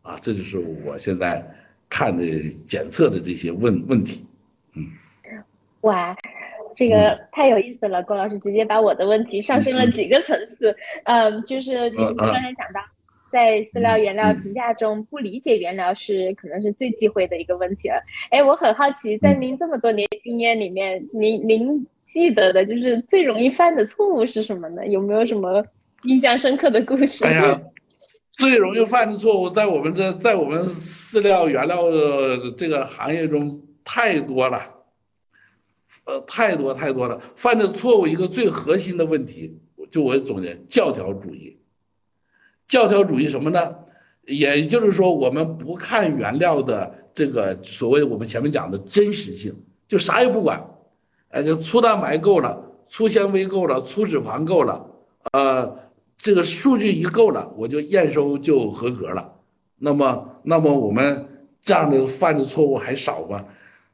[0.02, 1.46] 啊，这就是我现在
[1.90, 2.26] 看的
[2.68, 4.26] 检测的这些问问题，
[4.74, 4.86] 嗯，
[5.82, 6.16] 哇。
[6.76, 10.76] 这个太有意思了，郭老师直接把我的问题上升了几个层次。
[11.06, 12.82] 嗯，就是您刚才讲到，
[13.30, 17.96] 在饲料原料评价中不理解原料是可能是最忌讳的一个问题了。
[18.30, 24.86] 哎，我很好奇，在您这么多年经验里面，您您记得的就是最容易犯的错误是什么呢？
[24.88, 25.66] 有没有什么
[26.04, 27.26] 印象深刻的故事？
[27.26, 27.60] 哎呀，
[28.38, 31.84] 最容易犯的错误，在我们这在我们饲料原料
[32.58, 34.75] 这个行业中太多了。
[36.06, 39.60] 呃，太多太多了，犯的错误一个最核心的问题，
[39.92, 41.58] 就我总结教条主义。
[42.68, 43.76] 教条主义什么呢？
[44.24, 50.72] 也就是说，我们不看原料的这个所谓我们前面讲的真实性，就啥也不管，
[51.30, 54.88] 哎，就粗蛋白够了，粗纤维够了，粗脂肪够了，
[55.32, 55.78] 呃，
[56.18, 59.34] 这个数据一够了，我就验收就合格了。
[59.78, 63.46] 那么，那么我们这样的犯的错误还少吗？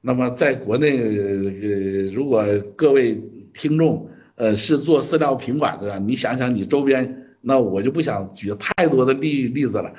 [0.04, 2.43] 那么，在国内，呃，如果
[2.76, 3.22] 各位
[3.54, 9.93] 听众，呃，是做饲料品管的，你想想你周边，那我就不想举太多的例例子了。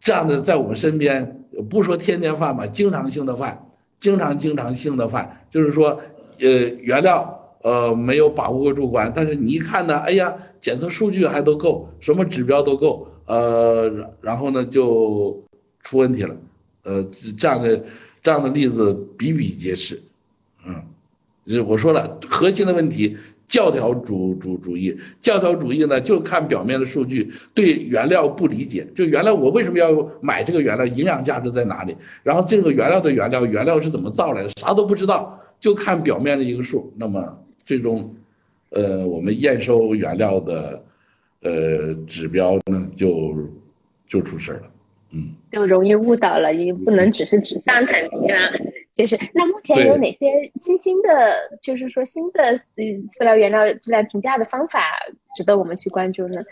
[0.00, 3.66] 这样的在我们身边，不说天天犯吧，经常性的犯，
[4.00, 6.00] 经常经常性的犯，就是说，
[6.40, 13.88] 呃，原料，呃，没有把握住关，但是你一看呢，哎呀，检测数据还都够，什么指标都够，呃，
[14.20, 15.44] 然后呢就
[15.84, 16.34] 出问题了，
[16.82, 17.04] 呃，
[17.38, 17.84] 这样的。
[18.24, 20.00] 这样的例子比比皆是，
[20.66, 20.82] 嗯，
[21.44, 31.94] 就我说了，核心的问题，教条主主主义，教条主义呢，就看表面的数据，对原料不理解，就原来我为什么要买这个原料，营养价值在哪里？
[32.22, 34.48] 然后这个原料的原料，原料是怎么造来的？
[34.58, 38.16] 啥都不知道，就看表面的一个数，那么最终，
[38.70, 40.82] 呃，我们验收原料的，
[41.42, 43.36] 呃，指标呢，就
[44.08, 44.62] 就出事了，
[45.14, 48.50] 嗯，就容易误导了，也不能只是纸上谈兵啊。
[48.92, 51.08] 就是那目前有哪些新兴的，
[51.62, 54.80] 就是说新的嗯饲料原料质量评价的方法
[55.34, 56.42] 值得我们去关注呢？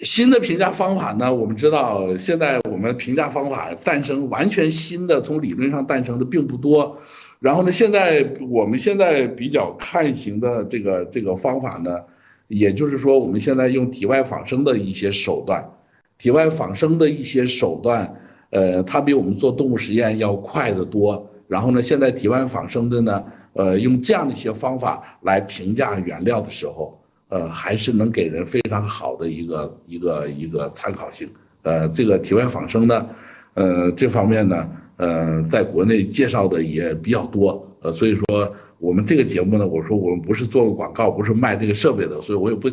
[0.00, 1.34] 新的评价方法呢？
[1.34, 6.98] 我们知道现在我们评价方法诞生完全新的，从理论上诞生的并不多。
[7.40, 12.00] 然后呢，现在我们现在比较看行的这个这个方法呢，
[12.48, 15.70] 也就是说我们现在用体外仿生的一些手段，
[16.18, 18.14] 体外仿生的一些手段，
[18.50, 21.30] 呃，它比我们做动物实验要快得多。
[21.48, 26.98] 然后呢，现在体外仿生的呢，呃，用这样的一些方法来评价原料的时候，
[27.28, 31.28] 呃，还是能给人非常好的一个一个一个参考性。
[31.62, 33.08] 呃，这个体外仿生呢，
[33.54, 37.76] 呃，这方面呢，呃，在国内介绍的也比较多。
[37.82, 42.68] 呃，所以说我们这个节目呢，我说我们不是做个广告，不是卖这个设备的，所以我也不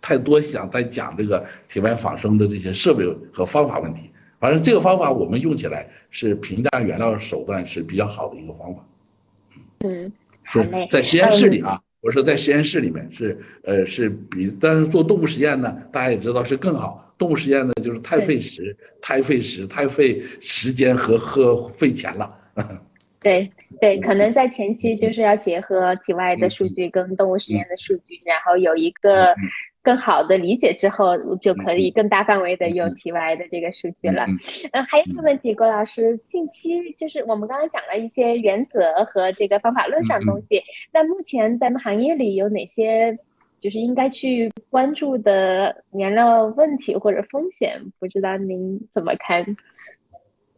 [0.00, 4.10] 太多想再讲这个体外仿生的这些设备和方法问题。
[4.40, 8.84] 反正这个方法我们用起来是评价原料手段是比较好的一个方法。
[9.80, 10.12] 嗯，
[10.44, 17.14] 是，在实验室里啊，我说在实验室里面是呃是比，但是做动物实验呢，大家也知道是更好。
[17.16, 22.34] 动物实验呢就是太费时、太费时、太费时间和和费钱了。
[23.24, 23.50] 对
[23.80, 29.34] 对，可能在前期就是要结合体外的数据跟动物实验的数据，然后有一个。
[29.84, 34.24] 更好的理解之后，就可以更大范围的用体外的这个数据了。
[34.72, 43.18] 嗯，还有一个问题，郭老师，近期就是我们刚刚讲了一些原则和这个方法论上东西，那目前咱们行业里有哪些
[43.60, 47.78] 就是应该去关注的原料问题或者风险？
[47.98, 49.44] 不知道您怎么看？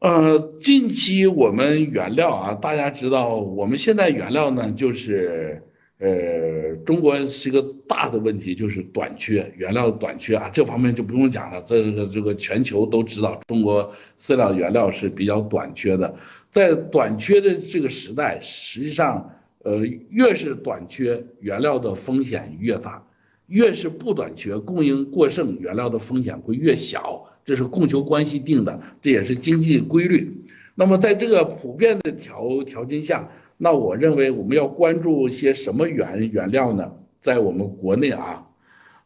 [0.07, 5.65] 呃，近期我们原料啊，大家知道，我们现在原料呢就是。
[5.99, 11.63] 呃，中国是一个大的问题，就是短缺原料短缺啊，这方面就不用讲了。
[11.63, 16.15] 这个这个全球都知道，中国饲料原料是比较短缺的。
[16.51, 19.33] 在短缺的这个时代，实际上，
[19.65, 23.03] 呃，越是短缺，原料的风险越大；
[23.47, 27.26] 越是不短缺，供应过剩，原料的风险会越小。
[27.47, 30.45] 这是供求关系定的，这也是经济规律。
[30.75, 36.93] 那么，在这个普遍的条条件下，那我认为我们要关注些什么原原料呢？
[37.23, 38.47] 在我们国内啊，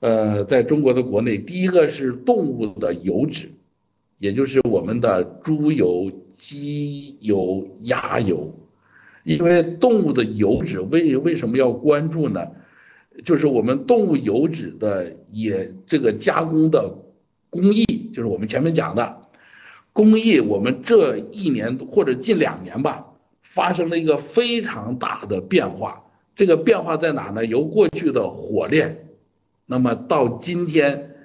[0.01, 3.53] 呃，在中国的国内，第一个是动物的油脂，
[4.19, 8.53] 也就是我们的猪油、鸡油、鸭油，
[9.25, 12.49] 因为动物的油脂为为什么要关注呢？
[13.25, 16.95] 就是我们动物油脂的也这个加工的
[17.51, 17.85] 工艺，
[18.15, 19.23] 就是我们前面讲的
[19.93, 23.07] 工艺，我们这一年或者近两年吧。
[23.43, 26.05] 发生了一个非常大的变化，
[26.37, 27.45] 这个变化在哪呢？
[27.45, 29.09] 由过去的火炼，
[29.67, 31.17] 那么到今天，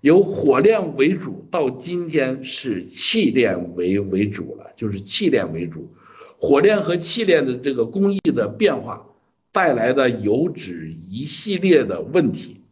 [0.00, 5.92] 由火炼为主，到今天是气炼为为主了，就是气炼为主。
[6.40, 9.06] 火炼和气炼的这个工艺的变化
[9.52, 12.62] 带来的油脂一系列的问题，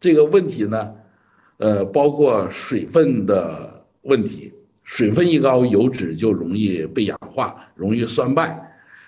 [0.00, 0.96] 这个问题呢，
[1.58, 4.52] 呃，包括水分的问题。
[4.90, 8.58] 水分一高，油脂就容易被氧化，容易酸败，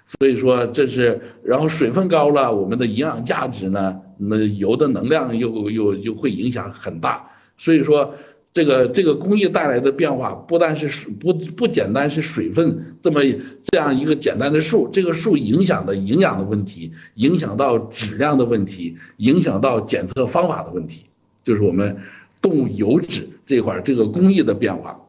[0.05, 8.14] 所以说这是，然后水分高了，我们的营养价值呢，那油的能量又又又会影响很大，所以说
[8.53, 13.22] 这个这个工艺带来的变化，不但是水不不简单是水分这么
[13.62, 21.07] 这样一个简单的数，这个数影响的营养的问题，影响到质量的问题，影响到检测方法的问题，
[21.42, 21.96] 就是我们
[22.41, 25.01] 动物油脂这块这个工艺的变化。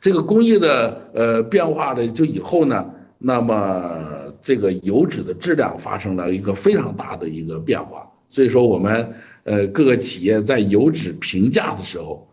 [0.00, 12.28] 这个工艺的呃变化的就以后呢，那么这个油脂的质量发生了一个非常大的一个变化，所以说我们呃各个企业在油脂评价的时候，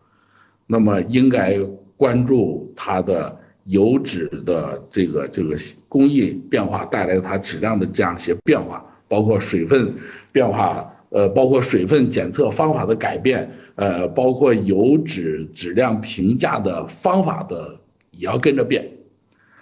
[0.68, 1.60] 那么应该
[1.96, 5.58] 关注它的油脂的这个这个
[5.88, 9.94] 工艺变化带来它质量的这样一些变化，包括水分
[10.34, 13.50] 变化，呃，包括水分检测方法的改变。
[13.82, 17.80] 呃，包括油脂质量评价的方法的
[18.12, 18.88] 也要跟着变。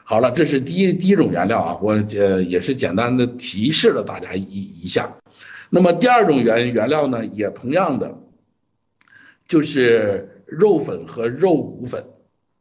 [0.04, 5.16] 好了，这是第一第一种原料啊，我呃也是简单的提示了大家一一下。
[5.70, 8.18] 那么第二种原原料呢，也同样的，
[9.48, 12.04] 就是肉粉和肉骨粉。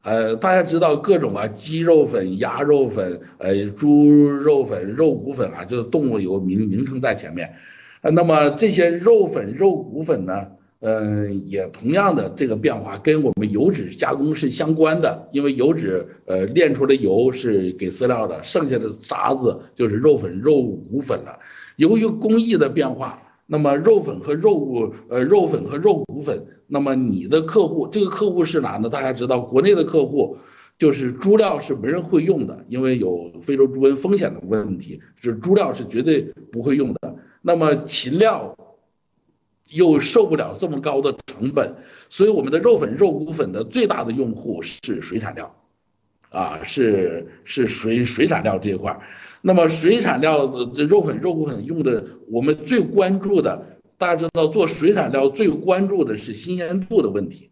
[0.04, 7.54] 呃，大家知道各种啊，鸡肉粉、鸭肉粉、呃猪肉粉、肉骨粉啊，就是动物有名名称在前面。
[8.02, 10.52] 呃，那么这些肉粉、肉骨粉呢？
[10.80, 21.38] 嗯，也同样的这个变化跟我们油脂加工是相关的，因为油脂呃炼出的油是给饲料的，剩下的渣子就是肉粉、肉骨粉了。
[21.76, 28.88] 由于工艺的变化，那么肉粉和肉骨，呃，肉粉和肉骨粉，那么你的客户，这个客户是哪呢？
[28.88, 30.36] 大家知道，国内的客户
[30.78, 36.22] 就是猪料是没人会用的，因为有非洲猪瘟风险的问题，是猪料是绝对
[36.52, 37.16] 不会用的。
[37.42, 38.54] 那么禽料
[39.68, 41.74] 又受不了这么高的成本，
[42.08, 45.54] 所以我们的肉粉、肉骨粉的最大的用户是水产料，
[46.30, 48.98] 啊，是是水水产料这一块。
[49.40, 57.50] 那么水产料的肉粉、肉骨粉用的，我们最关注的，大家知道做水产料最关注的是新鲜度的问题，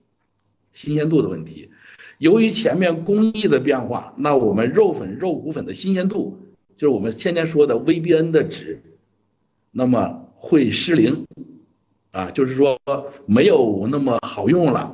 [0.73, 1.71] 新鲜度的问题。
[2.19, 6.39] 由于前面工艺的变化，那我们肉粉、肉骨粉的新鲜度，
[6.77, 8.83] 就是我们天天说的 VBN 的值，
[9.71, 11.27] 那么会失灵，
[12.17, 12.79] 啊，就是说
[13.27, 14.91] 没有那么好用了。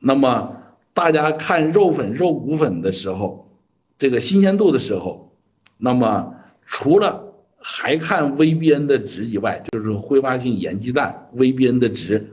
[0.00, 0.56] 那么
[0.94, 3.50] 大家看肉粉、肉骨粉的时候，
[3.98, 5.32] 这个新鲜度的时候。
[5.76, 12.32] 那么除了还看 VBN 的值以外，就是挥发性盐基氮 VBN 的值，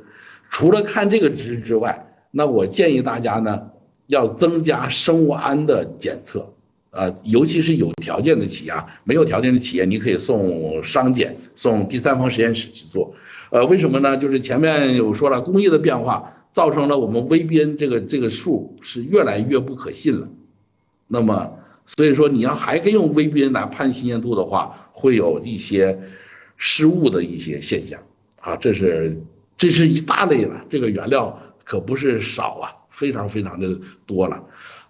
[0.50, 3.72] 除了看这个值之外，那我建议大家呢
[4.08, 6.54] 要增加生物胺的检测，
[6.92, 13.14] 呃，尤其是有条件的企业啊，没有条件的企业你可以送商检，送第三方实验室去做，
[13.52, 14.18] 呃，为什么呢？
[14.18, 20.28] 就是前面有说了，工艺的变化造成了我们 VBN 这个这个数是越来越不可信了，
[21.08, 21.60] 那么。
[21.88, 26.00] 所以说，你要还可以用 VBN 来判新鲜度的话，会有一些
[26.56, 28.00] 失误的一些现象
[28.40, 29.20] 啊，这是
[29.58, 34.42] 这是一大类了，这个原料可不是少啊，非常非常的多了，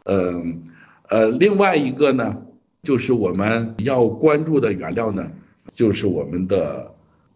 [0.03, 0.61] 嗯
[1.09, 2.37] 呃，另外一个呢，
[2.83, 5.31] 就是我们要关注的原料呢，
[5.73, 6.90] 就是我们的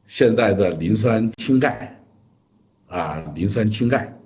[0.06, 2.00] 现在的磷酸氢钙
[2.88, 4.18] 啊，磷酸氢钙，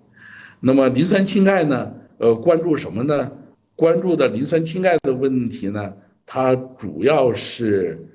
[0.59, 3.31] 那么磷酸氢钙呢，呃，关注什么呢？
[3.75, 5.93] 关注的磷酸氢钙的问题呢，
[6.25, 8.05] 它主要是，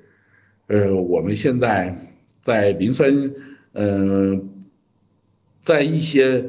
[0.67, 2.13] 呃，我们现在
[2.43, 3.31] 在磷酸，
[3.73, 4.63] 嗯，
[5.61, 6.45] 在一些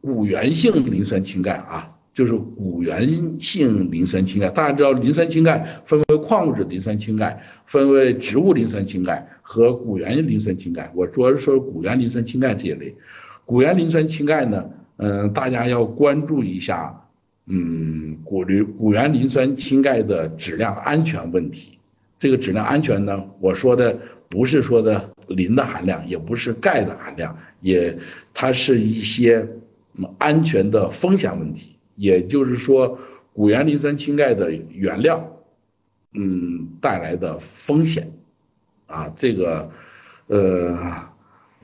[0.00, 4.48] 古源性磷酸氢钙啊，就是古源性磷酸氢钙。
[4.50, 10.92] 大家知道磷酸氢钙分为矿物质磷酸氢钙，分为植物磷酸氢钙和古源磷酸氢钙。
[10.94, 12.94] 我主要是说古源磷酸氢钙这一类。
[13.44, 16.98] 古源磷酸氢钙呢，嗯，大家要关注一下。
[17.46, 21.76] 嗯，古磷古源磷酸氢钙的质量安全问题，
[22.20, 23.98] 这个质量安全呢，我说的
[24.28, 27.98] 不是说的磷的含量，也不是钙的含量，也
[28.32, 29.48] 它是一些
[30.18, 31.74] 安全的风险问题。
[31.94, 32.98] 也就是说，
[33.32, 35.36] 古源磷酸氢钙的原料，
[36.12, 38.12] 嗯，带来的风险，
[38.86, 39.70] 啊，这个，
[40.26, 41.10] 呃。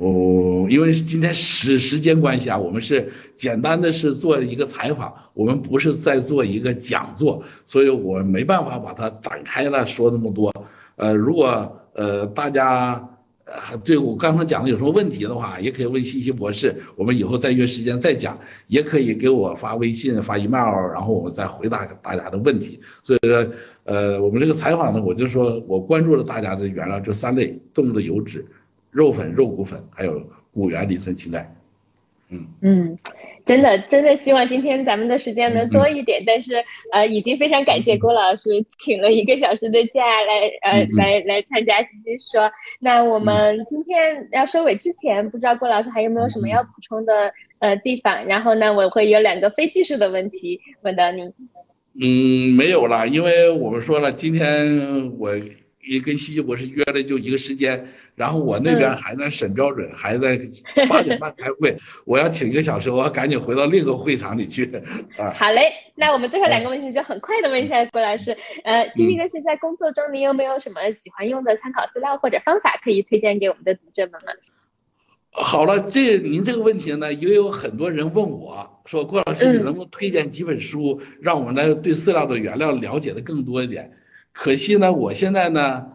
[0.00, 10.54] 哦，因为今天时时间关系啊，我们是简单的是做一个采访，我们不是在做一个讲座，所以我没办法把它展开了说那么多。
[10.94, 13.17] 呃，如果呃大家
[13.48, 22.80] 呃对我刚才讲的有什么问题的话，也可以问西西博士，我们以后再约时间再讲，也可以给我发微信发 email，然后我们再回答大家的问题。
[23.02, 23.46] 所以说，
[23.84, 28.46] 呃，我们这个采访呢，我就说我关注了大家的原料这三类动物的油脂。
[28.90, 31.54] 肉粉、肉骨粉，还有骨源磷酸氢钙，
[32.30, 32.98] 嗯嗯，
[33.48, 42.52] 真的真的希望今天咱们的时间能多一点，但是呃，已经非常感谢郭老师请了一个小时的假来呃来来参加西西说。
[42.78, 48.26] 那我们今天要收尾之前，不知道郭老师还有没有什么要补充的呃地方？
[48.26, 51.32] 然后呢，我会有两个非技术的问题问到您。
[51.98, 55.30] 嗯，没有了，因为我们说了，今天我
[55.88, 57.86] 也跟西西博士约了就一个时间。
[58.14, 60.36] 然后我那边还在审标准，还在
[60.88, 64.64] 八点半开会， 我要请一个小时，我要赶紧回到另一个会场里去。
[65.16, 68.36] 啊，好嘞，那我们最后两个问题就很快的问一下郭老师。
[68.64, 74.32] 呃，第一个是在工作中，你有没有什么喜欢用的参考资料或者方法可以推荐给我们的读者们呢？
[75.30, 83.92] 好了，这您这个问题呢，也有很多人问我说，郭老师，你能不能推荐几本书，让我们来对饲料的原料了解的更多一点？
[84.38, 85.88] 可惜呢，我现在呢。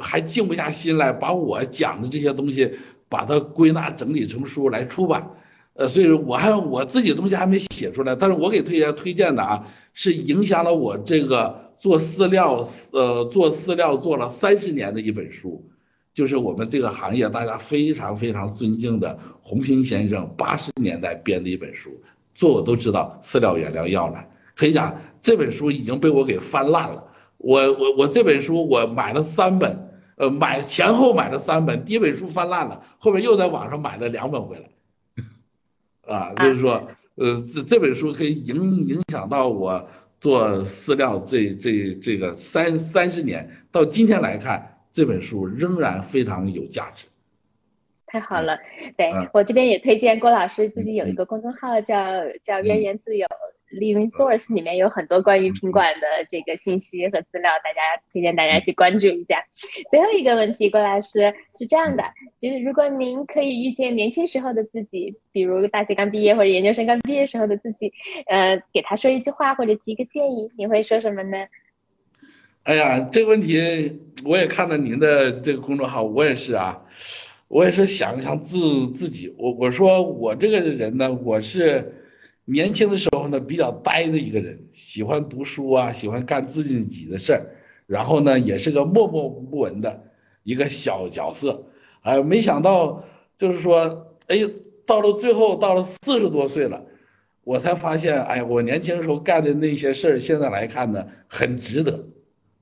[0.00, 2.72] 还静不下心来把我讲的这些东西，
[3.10, 5.32] 把它归纳整理成书来出版，
[5.74, 15.68] 呃，所以说我还我自己的东西还没写出来，但是我给推荐推荐的啊，是影响了我这个做饲料，呃，做饲料做了三十年的一本书，
[16.14, 21.90] 就是我们这个行业大家非常非常尊敬的洪平先生八十年代编的一本书，
[22.34, 27.04] 做我都知道饲料原料要来，可以讲这本书已经被我给翻烂了。
[27.38, 39.88] 我我我这本书我买了三本，呃，买前后买了三本，第一本书翻烂了，后面又在网上买了两本回来，啊，就是说，呃，这这本书可以影影响到我
[40.20, 47.06] 做饲料这这这个三三十年，到今天来看，这本书仍然非常有价值，
[48.06, 48.58] 太好了，
[48.96, 51.94] 对我这边也推荐郭老师自己有一个公众号叫
[52.42, 53.28] 叫渊源自由
[53.72, 57.80] Living Source，里面有很多关于品管的这个信息和资料，大家
[58.12, 59.44] 推荐大家去关注一下。
[59.90, 62.04] 最后一个问题，郭老师是这样的，
[62.38, 67.92] 就是如果您可以遇见年轻时候的自己，比如大学刚毕业或者研究生刚毕业时候的自己，
[68.26, 71.46] 呃，给他说一句话或者提个建议，你会说什么呢？
[72.62, 76.84] 哎呀，这个问题我也看到您的这个公众号，我也是啊。
[77.48, 82.07] 我也是想一想自自己，我我说我这个人呢，我是
[82.50, 87.46] 年轻的时候呢比较呆的一个人，喜欢读书啊，喜欢干自己的事儿，
[87.86, 90.04] 然后呢也是个默默无闻的
[90.44, 91.66] 一个小角色，
[92.00, 93.04] 哎，没想到
[93.36, 94.38] 就是说，哎，
[94.86, 96.86] 到了最后到了四十多岁了，
[97.44, 102.06] 我才发现，哎，我年轻时候干的那些事儿，现在来看呢，很值得。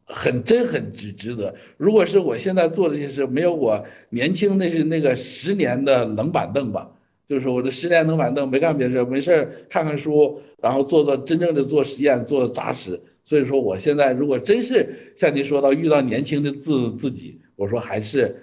[0.09, 1.57] 很真很值值得。
[1.76, 6.93] 如果是我现在做这些事，没有我年轻那是那个十年的冷板凳吧，
[7.27, 13.01] 就是我这十年能板凳没干别的事，没事看看书，然后做做真正的做实验，做扎实。
[13.24, 18.37] 所以说我现在如果真是像您说到遇到年轻的自自己，我说还是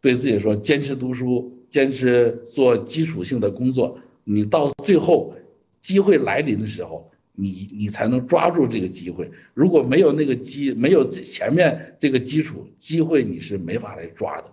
[0.00, 5.34] 对自己说坚持读书，坚持做基础性的工作，你到最后
[5.80, 7.08] 机会来临的时候。
[7.32, 14.44] 你你才能抓住这个机会，如果没有那个基，没有前面这个基础，机会你是没法来抓的。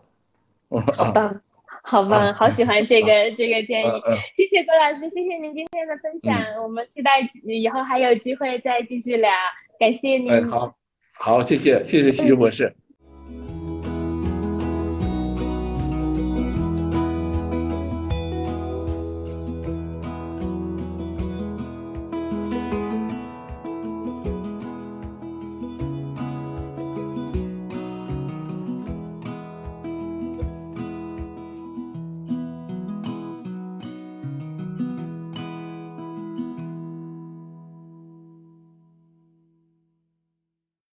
[0.70, 1.42] 好棒，
[1.90, 3.90] 好棒，好喜欢这个这个建议，
[4.36, 9.32] 谢谢郭老师，谢谢您今天的分享，我们期待以后还有机会再继续聊，
[9.80, 10.30] 感谢您。
[10.30, 10.76] 哎，好，
[11.14, 12.76] 好，谢谢，谢谢徐博士。